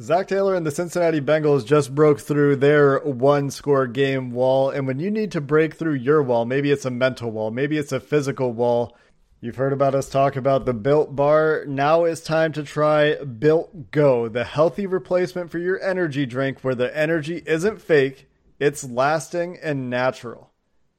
Zac 0.00 0.28
Taylor 0.28 0.54
and 0.54 0.64
the 0.64 0.70
Cincinnati 0.70 1.20
Bengals 1.20 1.66
just 1.66 1.92
broke 1.92 2.20
through 2.20 2.54
their 2.54 3.00
one 3.00 3.50
score 3.50 3.88
game 3.88 4.30
wall. 4.30 4.70
And 4.70 4.86
when 4.86 5.00
you 5.00 5.10
need 5.10 5.32
to 5.32 5.40
break 5.40 5.74
through 5.74 5.94
your 5.94 6.22
wall, 6.22 6.44
maybe 6.44 6.70
it's 6.70 6.84
a 6.84 6.90
mental 6.90 7.32
wall, 7.32 7.50
maybe 7.50 7.76
it's 7.76 7.90
a 7.90 7.98
physical 7.98 8.52
wall. 8.52 8.96
You've 9.40 9.56
heard 9.56 9.72
about 9.72 9.96
us 9.96 10.08
talk 10.08 10.36
about 10.36 10.66
the 10.66 10.72
Built 10.72 11.16
Bar. 11.16 11.64
Now 11.66 12.04
it's 12.04 12.20
time 12.20 12.52
to 12.52 12.62
try 12.62 13.16
Built 13.24 13.90
Go, 13.90 14.28
the 14.28 14.44
healthy 14.44 14.86
replacement 14.86 15.50
for 15.50 15.58
your 15.58 15.82
energy 15.82 16.26
drink 16.26 16.60
where 16.60 16.76
the 16.76 16.96
energy 16.96 17.42
isn't 17.44 17.82
fake 17.82 18.28
It's 18.60 18.84
lasting 18.84 19.58
and 19.60 19.90
natural. 19.90 20.52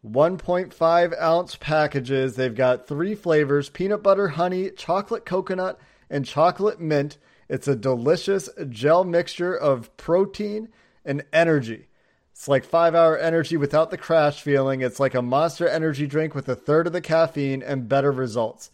1.5 0.06 1.22
ounce 1.22 1.56
packages. 1.56 2.36
They've 2.36 2.54
got 2.54 2.86
three 2.86 3.16
flavors 3.16 3.70
peanut 3.70 4.04
butter, 4.04 4.28
honey, 4.28 4.72
chocolate 4.72 5.26
coconut, 5.26 5.80
and 6.10 6.26
chocolate 6.26 6.82
mint. 6.82 7.18
It's 7.50 7.68
a 7.68 7.76
delicious 7.76 8.48
gel 8.70 9.04
mixture 9.04 9.56
of 9.56 9.96
protein 9.98 10.70
and 11.04 11.26
energy. 11.34 11.88
It's 12.32 12.48
like 12.48 12.64
five 12.64 12.96
hour 12.96 13.18
energy 13.18 13.58
without 13.58 13.90
the 13.90 13.98
crash 13.98 14.42
feeling. 14.42 14.82
It's 14.82 15.00
like 15.00 15.16
a 15.16 15.22
monster 15.22 15.68
energy 15.68 16.08
drink 16.08 16.36
with 16.36 16.48
a 16.48 16.56
third 16.56 16.88
of 16.88 16.94
the 16.94 17.02
caffeine 17.02 17.64
and 17.64 17.90
better 17.90 18.12
results. 18.12 18.72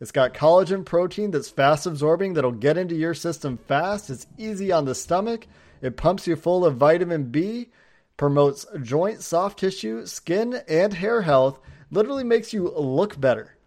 It's 0.00 0.12
got 0.12 0.34
collagen 0.34 0.84
protein 0.84 1.32
that's 1.32 1.50
fast 1.50 1.86
absorbing, 1.86 2.34
that'll 2.34 2.52
get 2.52 2.78
into 2.78 2.94
your 2.94 3.14
system 3.14 3.56
fast. 3.56 4.10
It's 4.10 4.28
easy 4.36 4.70
on 4.70 4.84
the 4.84 4.94
stomach. 4.94 5.48
It 5.82 5.96
pumps 5.96 6.26
you 6.26 6.36
full 6.36 6.64
of 6.64 6.76
vitamin 6.76 7.24
B, 7.24 7.70
promotes 8.16 8.66
joint, 8.82 9.22
soft 9.22 9.58
tissue, 9.58 10.06
skin, 10.06 10.60
and 10.68 10.92
hair 10.92 11.22
health, 11.22 11.58
literally 11.90 12.24
makes 12.24 12.52
you 12.52 12.68
look 12.68 13.20
better. 13.20 13.57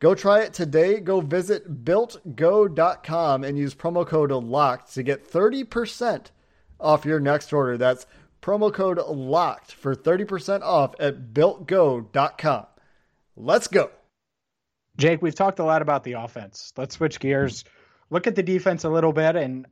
Go 0.00 0.14
try 0.14 0.40
it 0.40 0.54
today. 0.54 0.98
Go 0.98 1.20
visit 1.20 1.84
builtgo.com 1.84 3.44
and 3.44 3.58
use 3.58 3.74
promo 3.74 4.06
code 4.06 4.30
LOCKED 4.30 4.94
to 4.94 5.02
get 5.02 5.30
30% 5.30 6.26
off 6.80 7.04
your 7.04 7.20
next 7.20 7.52
order. 7.52 7.76
That's 7.76 8.06
promo 8.40 8.72
code 8.72 8.98
LOCKED 8.98 9.72
for 9.72 9.94
30% 9.94 10.62
off 10.62 10.94
at 10.98 11.34
builtgo.com. 11.34 12.66
Let's 13.36 13.68
go. 13.68 13.90
Jake, 14.96 15.20
we've 15.20 15.34
talked 15.34 15.58
a 15.58 15.64
lot 15.64 15.82
about 15.82 16.04
the 16.04 16.14
offense. 16.14 16.72
Let's 16.78 16.96
switch 16.96 17.20
gears. 17.20 17.64
Look 18.08 18.26
at 18.26 18.34
the 18.34 18.42
defense 18.42 18.84
a 18.84 18.90
little 18.90 19.12
bit. 19.12 19.36
And 19.36 19.66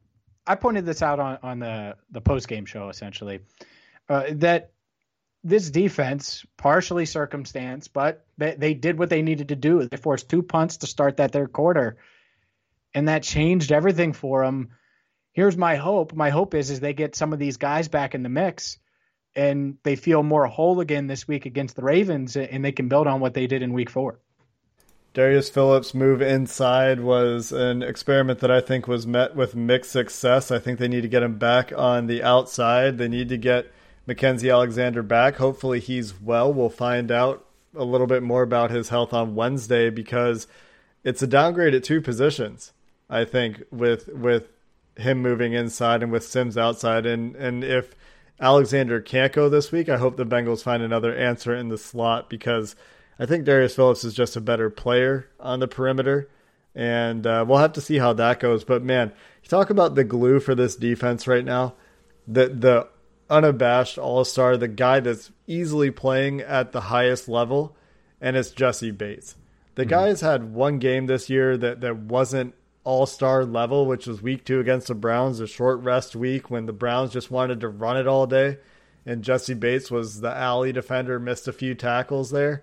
I 0.47 0.57
pointed 0.57 0.85
this 0.85 1.03
out 1.03 1.19
on, 1.21 1.39
on 1.43 1.59
the, 1.59 1.97
the 2.11 2.21
post 2.21 2.49
game 2.49 2.67
show, 2.67 2.91
essentially, 2.91 3.41
uh, 4.11 4.25
that 4.33 4.73
this 5.45 5.71
defense, 5.71 6.45
partially 6.57 7.07
circumstance, 7.07 7.89
but 7.89 8.25
they, 8.37 8.55
they 8.55 8.75
did 8.75 8.99
what 8.99 9.11
they 9.11 9.23
needed 9.23 9.49
to 9.49 9.57
do. 9.57 9.87
They 9.89 9.97
forced 9.97 10.29
two 10.29 10.43
punts 10.43 10.79
to 10.79 10.87
start 10.87 11.19
that 11.19 11.33
third 11.33 11.53
quarter, 11.53 11.97
and 12.95 13.09
that 13.09 13.23
changed 13.23 13.73
everything 13.73 14.13
for 14.13 14.45
them. 14.45 14.71
Here's 15.33 15.57
my 15.57 15.77
hope. 15.77 16.15
My 16.15 16.31
hope 16.31 16.55
is 16.55 16.71
is 16.71 16.81
they 16.81 16.95
get 16.95 17.15
some 17.15 17.33
of 17.33 17.39
these 17.39 17.57
guys 17.57 17.89
back 17.89 18.15
in 18.15 18.23
the 18.23 18.29
mix, 18.29 18.79
and 19.37 19.79
they 19.85 19.95
feel 19.95 20.23
more 20.23 20.47
whole 20.47 20.81
again 20.81 21.07
this 21.07 21.29
week 21.29 21.47
against 21.47 21.77
the 21.77 21.83
Ravens, 21.83 22.37
and 22.37 22.65
they 22.65 22.73
can 22.73 22.89
build 22.89 23.07
on 23.07 23.21
what 23.21 23.35
they 23.35 23.47
did 23.47 23.63
in 23.63 23.73
Week 23.73 23.91
Four. 23.91 24.19
Darius 25.15 25.49
Phillips' 25.51 25.95
move 25.95 26.21
inside 26.21 27.01
was 27.01 27.51
an 27.51 27.83
experiment 27.83 28.41
that 28.41 28.51
I 28.51 28.61
think 28.61 28.87
was 28.87 29.07
met 29.07 29.35
with 29.35 29.57
mixed 29.57 29.91
success. 29.91 30.51
I 30.51 30.59
think 30.59 30.79
they 30.79 30.89
need 30.89 31.01
to 31.01 31.09
get 31.09 31.23
him 31.23 31.39
back 31.39 31.73
on 31.75 32.07
the 32.07 32.23
outside. 32.23 32.99
They 32.99 33.09
need 33.09 33.29
to 33.31 33.39
get 33.39 33.73
Mackensie 34.09 34.51
Alexander 34.51 35.03
back. 35.03 35.37
Hopefully 35.37 35.81
he's 35.81 36.19
well. 36.19 36.53
We'll 36.53 36.71
find 36.71 37.13
out 37.13 37.45
a 37.77 37.85
little 37.85 38.07
bit 38.07 38.23
more 38.23 38.43
about 38.43 38.71
his 38.71 38.89
health 38.89 39.13
on 39.13 39.35
Wednesday 39.35 39.91
because 39.91 40.47
it's 41.05 41.23
a 41.23 41.27
downgrade 41.27 41.75
at 41.75 41.85
two 41.85 42.01
positions. 42.01 42.73
I 43.11 43.25
think 43.25 43.63
with 43.71 44.09
with 44.09 44.49
him 44.97 45.21
moving 45.23 45.53
inside 45.53 46.03
and 46.03 46.11
with 46.11 46.25
Sims 46.25 46.57
outside 46.57 47.07
and 47.07 47.37
and 47.37 47.63
if 47.63 47.95
Alexander 48.41 49.01
can't 49.01 49.33
go 49.33 49.49
this 49.49 49.71
week, 49.73 49.89
I 49.89 49.99
hope 49.99 50.17
the 50.17 50.25
Bengals 50.25 50.63
find 50.63 50.83
another 50.83 51.15
answer 51.15 51.55
in 51.55 51.69
the 51.69 51.79
slot 51.79 52.31
because 52.31 52.77
I 53.19 53.27
think 53.27 53.45
Darius 53.45 53.75
Phillips 53.75 54.05
is 54.05 54.15
just 54.15 54.37
a 54.37 54.41
better 54.41 54.71
player 54.71 55.29
on 55.41 55.61
the 55.61 55.69
perimeter. 55.69 56.29
And 56.75 57.27
uh, 57.27 57.45
we'll 57.47 57.59
have 57.59 57.73
to 57.73 57.81
see 57.81 57.99
how 57.99 58.13
that 58.13 58.39
goes. 58.39 58.63
But 58.63 58.85
man, 58.85 59.13
you 59.43 59.49
talk 59.49 59.71
about 59.71 59.97
the 59.97 60.05
glue 60.05 60.39
for 60.39 60.55
this 60.55 60.77
defense 60.77 61.27
right 61.27 61.45
now. 61.45 61.75
The 62.29 62.49
the 62.49 62.89
unabashed 63.31 63.99
all 63.99 64.25
star, 64.25 64.57
the 64.57 64.69
guy 64.69 65.01
that's 65.01 65.31
easily 65.47 65.91
playing 65.91 66.41
at 66.41 66.73
the 66.73 66.83
highest 66.83 67.29
level, 67.29 67.77
and 68.21 68.37
it's 68.37 68.51
Jessie 68.51 68.91
Bates. 68.91 69.37
The 69.75 69.83
mm-hmm. 69.83 69.91
guy 69.91 70.07
has 70.09 70.21
had 70.21 70.53
one 70.53 70.79
game 70.79 71.07
this 71.07 71.31
year 71.31 71.57
that, 71.57 71.81
that 71.81 71.97
wasn't 71.97 72.55
all 72.85 73.07
star 73.07 73.45
level, 73.45 73.87
which 73.87 74.07
was 74.07 74.23
week 74.23 74.45
two 74.45 74.61
against 74.61 74.89
the 74.89 74.95
Browns, 74.95 75.41
a 75.41 75.47
short 75.47 75.81
rest 75.81 76.17
week 76.17 76.51
when 76.51 76.67
the 76.67 76.73
Browns 76.73 77.13
just 77.13 77.31
wanted 77.31 77.61
to 77.61 77.69
run 77.69 77.97
it 77.97 78.07
all 78.07 78.27
day. 78.27 78.59
And 79.05 79.23
Jessie 79.23 79.55
Bates 79.55 79.91
was 79.91 80.21
the 80.21 80.35
alley 80.35 80.73
defender, 80.73 81.19
missed 81.19 81.49
a 81.49 81.53
few 81.53 81.75
tackles 81.75 82.31
there. 82.31 82.63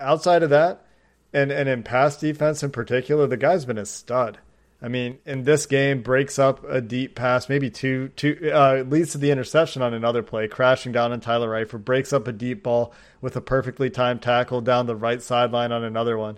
Outside 0.00 0.42
of 0.42 0.50
that, 0.50 0.84
and, 1.32 1.50
and 1.50 1.68
in 1.68 1.82
pass 1.82 2.16
defense 2.18 2.62
in 2.62 2.70
particular, 2.70 3.26
the 3.26 3.36
guy's 3.36 3.64
been 3.64 3.78
a 3.78 3.86
stud. 3.86 4.38
I 4.82 4.88
mean, 4.88 5.18
in 5.24 5.44
this 5.44 5.66
game, 5.66 6.02
breaks 6.02 6.40
up 6.40 6.64
a 6.68 6.80
deep 6.80 7.14
pass, 7.14 7.48
maybe 7.48 7.70
two, 7.70 8.08
two 8.16 8.50
uh, 8.52 8.82
leads 8.84 9.12
to 9.12 9.18
the 9.18 9.30
interception 9.30 9.80
on 9.80 9.94
another 9.94 10.24
play, 10.24 10.48
crashing 10.48 10.90
down 10.90 11.12
on 11.12 11.20
Tyler 11.20 11.50
Eifert, 11.50 11.84
breaks 11.84 12.12
up 12.12 12.26
a 12.26 12.32
deep 12.32 12.64
ball 12.64 12.92
with 13.20 13.36
a 13.36 13.40
perfectly 13.40 13.90
timed 13.90 14.22
tackle 14.22 14.60
down 14.60 14.86
the 14.86 14.96
right 14.96 15.22
sideline 15.22 15.70
on 15.70 15.84
another 15.84 16.18
one, 16.18 16.36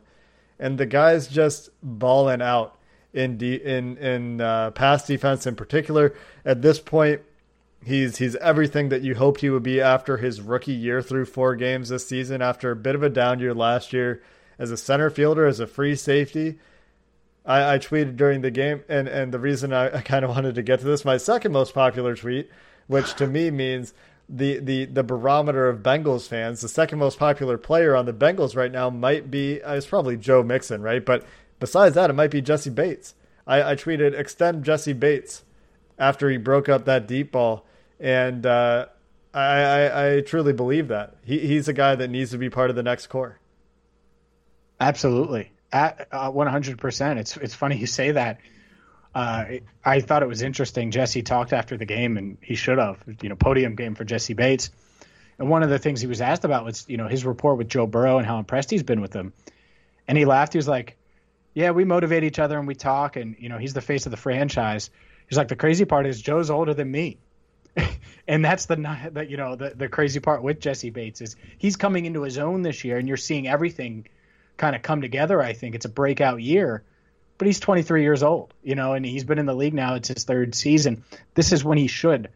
and 0.59 0.77
the 0.77 0.85
guy's 0.85 1.27
just 1.27 1.71
balling 1.83 2.43
out 2.43 2.77
in 3.15 3.39
de- 3.39 3.65
in 3.65 3.97
in 3.97 4.43
uh, 4.43 4.73
pass 4.73 5.07
defense 5.07 5.47
in 5.47 5.57
particular. 5.57 6.15
At 6.45 6.61
this 6.61 6.79
point, 6.79 7.23
he's 7.83 8.19
he's 8.19 8.37
everything 8.37 8.91
that 8.91 9.01
you 9.01 9.15
hoped 9.15 9.41
he 9.41 9.49
would 9.49 9.63
be 9.63 9.81
after 9.81 10.19
his 10.19 10.43
rookie 10.43 10.73
year 10.73 11.01
through 11.01 11.25
four 11.25 11.57
games 11.57 11.89
this 11.89 12.07
season. 12.07 12.43
After 12.43 12.71
a 12.71 12.77
bit 12.77 12.95
of 12.95 13.03
a 13.03 13.09
down 13.09 13.41
year 13.41 13.55
last 13.55 13.95
year 13.95 14.23
as 14.59 14.71
a 14.71 14.77
center 14.77 15.09
fielder, 15.09 15.47
as 15.47 15.61
a 15.61 15.67
free 15.67 15.97
safety 15.97 16.59
I, 17.45 17.75
I 17.75 17.79
tweeted 17.79 18.17
during 18.17 18.41
the 18.41 18.51
game, 18.51 18.83
and, 18.89 19.07
and 19.07 19.33
the 19.33 19.39
reason 19.39 19.73
I, 19.73 19.99
I 19.99 20.01
kind 20.01 20.25
of 20.25 20.31
wanted 20.31 20.55
to 20.55 20.63
get 20.63 20.81
to 20.81 20.87
this, 20.87 21.05
my 21.05 21.17
second 21.17 21.53
most 21.53 21.75
popular 21.75 22.15
tweet, 22.15 22.51
which 22.87 23.15
to 23.15 23.27
me 23.27 23.51
means 23.51 23.93
the, 24.29 24.59
the, 24.59 24.87
the 24.87 25.03
barometer 25.03 25.69
of 25.69 25.83
Bengals 25.83 26.27
fans, 26.27 26.61
the 26.61 26.69
second 26.69 26.99
most 26.99 27.19
popular 27.19 27.59
player 27.59 27.95
on 27.95 28.07
the 28.07 28.13
Bengals 28.13 28.57
right 28.57 28.73
now 28.73 28.89
might 28.89 29.31
be, 29.31 29.63
uh, 29.63 29.75
it's 29.75 29.87
probably 29.87 30.17
Joe 30.17 30.43
Mixon, 30.43 30.81
right? 30.81 31.05
But 31.05 31.27
besides 31.61 31.95
that, 31.95 32.11
it 32.11 32.15
might 32.15 32.31
be 32.31 32.41
Jessie 32.41 32.71
Bates. 32.71 33.15
I, 33.47 33.73
I 33.73 33.75
tweeted, 33.75 34.19
extend 34.19 34.65
Jessie 34.65 34.95
Bates 34.95 35.45
after 35.99 36.31
he 36.31 36.39
broke 36.39 36.69
up 36.69 36.87
that 36.87 37.07
deep 37.07 37.33
ball. 37.33 37.67
And 38.01 38.47
uh, 38.47 38.87
I, 39.35 39.41
I, 39.41 40.17
I 40.17 40.21
truly 40.23 40.55
believe 40.55 40.89
that. 40.89 41.17
He, 41.25 41.41
he's 41.41 41.69
a 41.69 41.75
guy 41.75 41.95
that 41.95 42.09
needs 42.09 42.31
to 42.31 42.39
be 42.39 42.49
part 42.49 42.71
of 42.71 42.77
the 42.77 42.83
next 42.83 43.09
core. 43.09 43.39
Absolutely. 44.81 45.53
At 45.75 46.07
uh, 46.13 46.31
100%. 46.31 47.17
It's 47.17 47.37
it's 47.37 47.55
funny 47.55 47.77
you 47.77 47.89
say 47.89 48.13
that. 48.13 48.39
Uh, 49.13 49.45
I 49.85 50.01
thought 50.01 50.23
it 50.23 50.29
was 50.29 50.41
interesting. 50.41 50.93
Jessie 50.93 51.23
talked 51.23 51.53
after 51.53 51.77
the 51.77 51.85
game, 51.85 52.17
and 52.17 52.39
he 52.41 52.55
should 52.55 52.79
have. 52.79 53.03
You 53.21 53.29
know, 53.29 53.35
podium 53.35 53.75
game 53.75 53.97
for 53.97 54.05
Jessie 54.05 54.35
Bates. 54.35 54.71
And 55.37 55.51
one 55.51 55.65
of 55.65 55.71
the 55.71 55.81
things 55.81 56.01
he 56.01 56.07
was 56.07 56.21
asked 56.21 56.45
about 56.45 56.65
was, 56.65 56.85
you 56.89 56.97
know, 56.97 57.09
his 57.09 57.25
rapport 57.27 57.57
with 57.57 57.69
Joe 57.69 57.89
Burrow 57.89 58.19
and 58.19 58.27
how 58.27 58.39
impressed 58.39 58.71
he's 58.71 58.85
been 58.85 59.01
with 59.01 59.13
him. 59.13 59.33
And 60.07 60.17
he 60.17 60.25
laughed. 60.25 60.53
He 60.53 60.59
was 60.59 60.69
like, 60.69 60.97
"Yeah, 61.55 61.73
we 61.73 61.85
motivate 61.85 62.23
each 62.23 62.39
other 62.39 62.57
and 62.57 62.69
we 62.69 62.77
talk, 62.77 63.17
and 63.17 63.35
you 63.41 63.49
know, 63.49 63.59
he's 63.59 63.75
the 63.75 63.81
face 63.81 64.07
of 64.07 64.13
the 64.13 64.17
franchise." 64.17 64.91
He's 65.29 65.37
like, 65.37 65.49
"The 65.49 65.57
crazy 65.57 65.87
part 65.87 66.07
is 66.07 66.23
Joe's 66.23 66.51
older 66.51 66.73
than 66.73 66.89
me." 66.89 67.19
and 68.29 68.45
that's 68.45 68.67
the 68.67 68.77
that 69.13 69.29
you 69.29 69.37
know 69.37 69.57
the 69.57 69.71
the 69.71 69.89
crazy 69.89 70.21
part 70.21 70.41
with 70.41 70.61
Jessie 70.61 70.91
Bates 70.91 71.21
is 71.21 71.35
he's 71.59 71.75
coming 71.75 72.05
into 72.05 72.23
his 72.23 72.39
own 72.39 72.63
this 72.63 72.85
year, 72.85 72.97
and 72.97 73.09
you're 73.09 73.17
seeing 73.17 73.49
everything 73.49 74.07
kind 74.57 74.77
of 74.77 74.83
come 74.83 75.01
together. 75.01 75.43
I 75.43 75.53
think 75.53 75.75
it's 75.75 75.85
a 75.85 75.91
breakout 75.91 76.41
year, 76.41 76.83
but 77.39 77.47
he's 77.47 77.61
23 77.61 78.03
years 78.03 78.23
old, 78.23 78.55
you 78.63 78.75
know, 78.75 78.95
and 78.95 79.05
he's 79.05 79.25
been 79.25 79.39
in 79.39 79.47
the 79.47 79.55
league 79.55 79.75
now. 79.75 79.95
It's 79.95 80.09
his 80.09 80.25
third 80.25 80.55
season. 80.55 81.05
This 81.35 81.53
is 81.53 81.65
when 81.65 81.79
he 81.79 81.89
should 81.89 82.31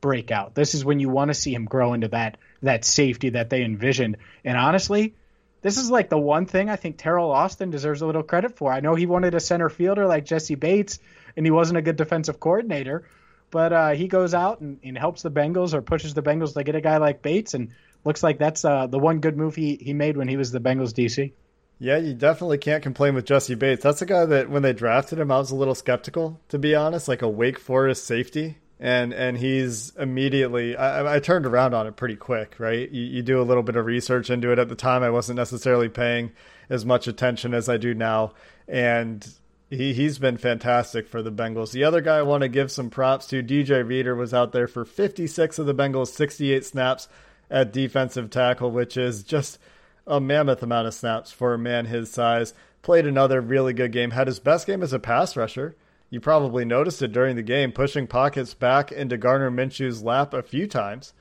break 0.00 0.30
out. 0.30 0.54
This 0.54 0.74
is 0.74 0.84
when 0.84 1.00
you 1.00 1.08
want 1.08 1.30
to 1.30 1.34
see 1.34 1.54
him 1.54 1.64
grow 1.64 1.94
into 1.94 2.08
that 2.08 2.36
that 2.62 2.84
safety 2.84 3.30
that 3.30 3.50
they 3.50 3.62
envisioned. 3.62 4.16
And 4.44 4.56
honestly, 4.56 5.14
this 5.62 5.78
is 5.78 5.90
like 5.90 6.10
the 6.10 6.18
one 6.18 6.44
thing 6.44 6.68
I 6.68 6.76
think 6.76 6.98
Teryl 6.98 7.32
Austin 7.32 7.70
deserves 7.70 8.02
a 8.02 8.06
little 8.06 8.22
credit 8.22 8.56
for. 8.56 8.70
I 8.70 8.80
know 8.80 8.94
he 8.94 9.06
wanted 9.06 9.34
a 9.34 9.40
center 9.40 9.70
fielder 9.70 10.06
like 10.06 10.26
Jessie 10.26 10.56
Bates, 10.56 10.98
and 11.38 11.46
he 11.46 11.50
wasn't 11.50 11.78
a 11.78 11.82
good 11.82 11.96
defensive 11.96 12.38
coordinator, 12.38 13.08
but 13.50 13.72
uh, 13.72 13.90
he 13.92 14.06
goes 14.06 14.34
out 14.34 14.60
and, 14.60 14.78
and, 14.84 14.98
helps 14.98 15.22
the 15.22 15.30
Bengals 15.30 15.72
or 15.72 15.80
pushes 15.80 16.12
the 16.12 16.22
Bengals 16.22 16.52
to 16.52 16.64
get 16.64 16.74
a 16.74 16.82
guy 16.82 16.98
like 16.98 17.22
Bates, 17.22 17.54
and 17.54 17.70
looks 18.04 18.22
like 18.22 18.38
that's 18.38 18.62
uh, 18.62 18.86
the 18.88 18.98
one 18.98 19.20
good 19.20 19.38
move 19.38 19.54
he, 19.54 19.76
he 19.76 19.94
made 19.94 20.18
when 20.18 20.28
he 20.28 20.36
was 20.36 20.52
the 20.52 20.60
Bengals 20.60 20.92
DC. 20.92 21.32
Yeah, 21.78 21.98
you 21.98 22.14
definitely 22.14 22.58
can't 22.58 22.82
complain 22.82 23.14
with 23.14 23.26
Jessie 23.26 23.56
Bates. 23.56 23.82
That's 23.82 24.02
a 24.02 24.06
guy 24.06 24.24
that 24.26 24.48
when 24.48 24.62
they 24.62 24.72
drafted 24.72 25.18
him, 25.18 25.30
I 25.30 25.38
was 25.38 25.50
a 25.50 25.56
little 25.56 25.74
skeptical, 25.74 26.40
to 26.48 26.58
be 26.58 26.74
honest, 26.74 27.08
like 27.08 27.22
a 27.22 27.28
Wake 27.28 27.58
Forest 27.58 28.04
safety. 28.04 28.58
And 28.80 29.14
and 29.14 29.38
he's 29.38 29.94
immediately 29.96 30.76
I, 30.76 31.16
I 31.16 31.20
turned 31.20 31.46
around 31.46 31.74
on 31.74 31.86
it 31.86 31.96
pretty 31.96 32.16
quick, 32.16 32.56
right? 32.58 32.90
You, 32.90 33.02
you 33.02 33.22
do 33.22 33.40
a 33.40 33.44
little 33.44 33.62
bit 33.62 33.76
of 33.76 33.86
research 33.86 34.30
into 34.30 34.50
it. 34.50 34.58
At 34.58 34.68
the 34.68 34.74
time, 34.74 35.02
I 35.02 35.10
wasn't 35.10 35.36
necessarily 35.36 35.88
paying 35.88 36.32
as 36.68 36.84
much 36.84 37.06
attention 37.06 37.54
as 37.54 37.68
I 37.68 37.76
do 37.76 37.94
now, 37.94 38.32
and 38.66 39.26
he 39.70 39.94
he's 39.94 40.18
been 40.18 40.36
fantastic 40.36 41.06
for 41.08 41.22
the 41.22 41.32
Bengals. 41.32 41.70
The 41.72 41.84
other 41.84 42.00
guy 42.00 42.18
I 42.18 42.22
want 42.22 42.42
to 42.42 42.48
give 42.48 42.70
some 42.70 42.90
props 42.90 43.26
to, 43.28 43.42
DJ 43.42 43.86
Reader, 43.86 44.16
was 44.16 44.34
out 44.34 44.52
there 44.52 44.66
for 44.66 44.84
56 44.84 45.58
of 45.58 45.66
the 45.66 45.74
Bengals' 45.74 46.08
68 46.08 46.64
snaps 46.64 47.08
at 47.50 47.72
defensive 47.72 48.28
tackle, 48.28 48.70
which 48.70 48.96
is 48.96 49.22
just 49.22 49.58
a 50.06 50.20
mammoth 50.20 50.62
amount 50.62 50.86
of 50.86 50.94
snaps 50.94 51.32
for 51.32 51.54
a 51.54 51.58
man 51.58 51.86
his 51.86 52.10
size. 52.10 52.54
Played 52.82 53.06
another 53.06 53.40
really 53.40 53.72
good 53.72 53.92
game. 53.92 54.10
Had 54.10 54.26
his 54.26 54.40
best 54.40 54.66
game 54.66 54.82
as 54.82 54.92
a 54.92 54.98
pass 54.98 55.36
rusher. 55.36 55.76
You 56.10 56.20
probably 56.20 56.64
noticed 56.64 57.02
it 57.02 57.12
during 57.12 57.34
the 57.36 57.42
game, 57.42 57.72
pushing 57.72 58.06
pockets 58.06 58.54
back 58.54 58.92
into 58.92 59.16
Gardner 59.16 59.50
Minshew's 59.50 60.02
lap 60.02 60.34
a 60.34 60.42
few 60.42 60.66
times. 60.66 61.12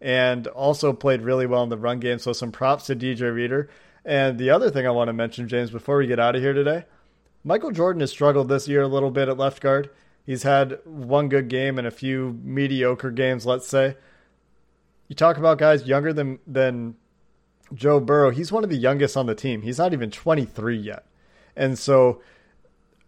and 0.00 0.48
also 0.48 0.92
played 0.92 1.22
really 1.22 1.46
well 1.46 1.62
in 1.62 1.68
the 1.68 1.76
run 1.78 2.00
game. 2.00 2.18
So 2.18 2.32
some 2.32 2.50
props 2.50 2.86
to 2.86 2.96
DJ 2.96 3.32
Reader. 3.32 3.70
And 4.04 4.36
the 4.36 4.50
other 4.50 4.68
thing 4.68 4.84
I 4.84 4.90
want 4.90 5.08
to 5.08 5.12
mention, 5.12 5.46
James, 5.46 5.70
before 5.70 5.96
we 5.98 6.08
get 6.08 6.18
out 6.18 6.34
of 6.34 6.42
here 6.42 6.52
today, 6.52 6.84
Michael 7.44 7.70
Jordan 7.70 8.00
has 8.00 8.10
struggled 8.10 8.48
this 8.48 8.66
year 8.66 8.82
a 8.82 8.88
little 8.88 9.12
bit 9.12 9.28
at 9.28 9.38
left 9.38 9.62
guard. 9.62 9.90
He's 10.26 10.42
had 10.42 10.78
one 10.84 11.28
good 11.28 11.48
game 11.48 11.78
and 11.78 11.86
a 11.86 11.92
few 11.92 12.38
mediocre 12.42 13.12
games, 13.12 13.46
let's 13.46 13.68
say. 13.68 13.96
You 15.06 15.14
talk 15.14 15.36
about 15.36 15.58
guys 15.58 15.86
younger 15.86 16.12
than 16.12 16.40
than 16.46 16.96
Joe 17.74 18.00
Burrow. 18.00 18.30
He's 18.30 18.52
one 18.52 18.64
of 18.64 18.70
the 18.70 18.76
youngest 18.76 19.16
on 19.16 19.26
the 19.26 19.34
team. 19.34 19.62
He's 19.62 19.78
not 19.78 19.92
even 19.92 20.10
23 20.10 20.76
yet. 20.76 21.06
And 21.56 21.78
so 21.78 22.20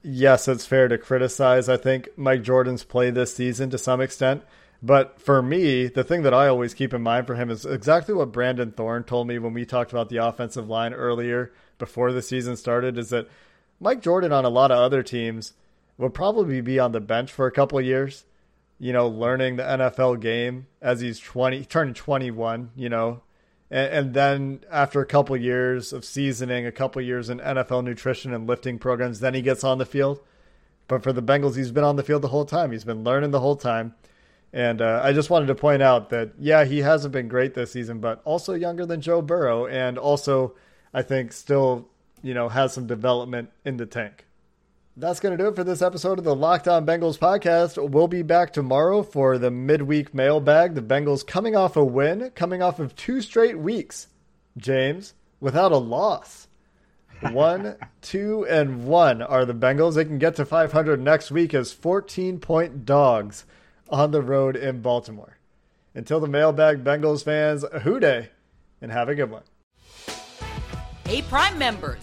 yes, 0.03 0.49
it's 0.49 0.67
fair 0.67 0.89
to 0.89 0.99
criticize 0.99 1.69
I 1.69 1.77
think 1.77 2.09
Mike 2.17 2.43
Jordan's 2.43 2.85
play 2.85 3.11
this 3.11 3.35
season 3.35 3.71
to 3.71 3.79
some 3.79 4.01
extent. 4.01 4.43
But 4.83 5.19
for 5.19 5.41
me, 5.41 5.87
the 5.87 6.05
thing 6.05 6.23
that 6.25 6.35
I 6.35 6.47
always 6.47 6.75
keep 6.75 6.93
in 6.93 7.01
mind 7.01 7.27
for 7.27 7.37
him 7.37 7.51
is 7.51 7.65
exactly 7.65 8.13
what 8.13 8.33
Brandon 8.33 8.71
Thorn 8.71 9.05
told 9.05 9.27
me 9.27 9.39
when 9.39 9.55
we 9.55 9.65
talked 9.65 9.93
about 9.93 10.11
the 10.11 10.19
offensive 10.19 10.69
line 10.69 10.93
earlier 10.93 11.53
before 11.79 12.13
the 12.13 12.21
season 12.21 12.55
started 12.55 12.99
is 12.99 13.09
that 13.09 13.29
Mike 13.81 14.03
Jordan 14.03 14.31
on 14.31 14.45
a 14.45 14.51
lot 14.51 14.71
of 14.71 14.77
other 14.77 15.03
teams 15.03 15.55
would 15.97 16.13
probably 16.13 16.61
be 16.61 16.79
on 16.79 16.93
the 16.93 17.01
bench 17.01 17.33
for 17.33 17.47
a 17.47 17.53
couple 17.53 17.81
years, 17.81 18.25
you 18.79 18.93
know, 18.93 19.09
learning 19.09 19.57
the 19.57 19.63
NFL 19.63 20.21
game 20.21 20.67
as 20.83 21.01
he's 21.01 21.19
20, 21.19 21.65
turning 21.65 21.95
21, 21.95 22.71
you 22.77 22.91
know. 22.91 23.23
And, 23.75 23.93
and 23.93 24.15
then 24.15 24.61
after 24.71 25.01
a 25.01 25.07
couple 25.07 25.37
years 25.37 25.93
of 25.93 26.05
seasoning, 26.05 26.65
a 26.65 26.73
couple 26.73 27.03
years 27.03 27.29
in 27.29 27.41
NFL 27.41 27.83
nutrition 27.83 28.33
and 28.33 28.47
lifting 28.47 28.79
programs, 28.79 29.19
then 29.19 29.35
he 29.35 29.43
gets 29.43 29.65
on 29.65 29.79
the 29.79 29.85
field. 29.85 30.21
But 30.87 31.03
for 31.03 31.13
the 31.13 31.23
Bengals, 31.23 31.57
he's 31.57 31.73
been 31.73 31.83
on 31.83 31.97
the 31.97 32.05
field 32.05 32.23
the 32.23 32.29
whole 32.29 32.45
time. 32.45 32.71
He's 32.71 32.85
been 32.85 33.03
learning 33.03 33.33
the 33.33 33.41
whole 33.41 33.57
time. 33.57 33.95
And 34.53 34.81
uh, 34.81 35.01
I 35.03 35.13
just 35.13 35.29
wanted 35.29 35.47
to 35.47 35.57
point 35.57 35.83
out 35.83 36.11
that, 36.11 36.31
yeah, 36.39 36.65
he 36.65 36.79
hasn't 36.79 37.13
been 37.13 37.27
great 37.27 37.55
this 37.55 37.73
season, 37.73 37.99
but 37.99 38.23
also 38.25 38.55
younger 38.55 38.87
than 38.87 39.01
Joe 39.01 39.21
Burrow, 39.21 39.67
and 39.67 39.99
also, 39.99 40.55
I 40.93 41.03
think, 41.03 41.33
still, 41.33 41.89
you 42.23 42.35
know, 42.35 42.49
has 42.49 42.73
some 42.73 42.87
development 42.87 43.51
in 43.65 43.79
the 43.79 43.87
tank. 43.87 44.27
That's 44.97 45.19
going 45.19 45.37
to 45.37 45.43
do 45.43 45.49
it 45.49 45.57
for 45.57 45.65
this 45.65 45.83
episode 45.83 46.21
of 46.21 46.25
the 46.25 46.37
Locked 46.37 46.69
On 46.69 46.87
Bengals 46.87 47.19
podcast. 47.19 47.91
We'll 47.91 48.07
be 48.07 48.23
back 48.23 48.53
tomorrow 48.53 49.03
for 49.03 49.39
the 49.39 49.51
midweek 49.51 50.15
mailbag. 50.15 50.77
The 50.77 50.83
Bengals 50.83 51.27
coming 51.27 51.57
off 51.57 51.77
a 51.77 51.85
win, 51.85 52.31
coming 52.37 52.63
off 52.63 52.79
of 52.79 52.95
two 52.95 53.21
straight 53.21 53.59
weeks, 53.59 54.07
James, 54.57 55.15
without 55.41 55.73
a 55.73 55.79
loss. 55.79 56.47
One, 57.33 57.77
two, 58.03 58.47
and 58.49 58.87
one 58.87 59.21
are 59.21 59.45
the 59.45 59.55
Bengals. 59.55 59.95
They 59.95 60.05
can 60.05 60.19
get 60.19 60.37
to 60.37 60.45
500 60.45 61.01
next 61.01 61.33
week 61.33 61.55
as 61.55 61.73
14 61.73 62.39
point 62.39 62.85
dogs 62.85 63.47
on 63.89 64.13
the 64.13 64.23
road 64.23 64.55
in 64.55 64.81
Baltimore. 64.81 65.39
Until 65.95 66.21
the 66.21 66.29
mailbag, 66.29 66.85
Bengals 66.85 67.25
fans, 67.25 67.65
a 67.65 67.81
Who 67.81 67.99
Dey, 67.99 68.29
and 68.81 68.93
have 68.93 69.09
a 69.09 69.15
good 69.17 69.31
one. 69.31 69.43
Hey, 71.05 71.23
Prime 71.23 71.59
members 71.59 72.03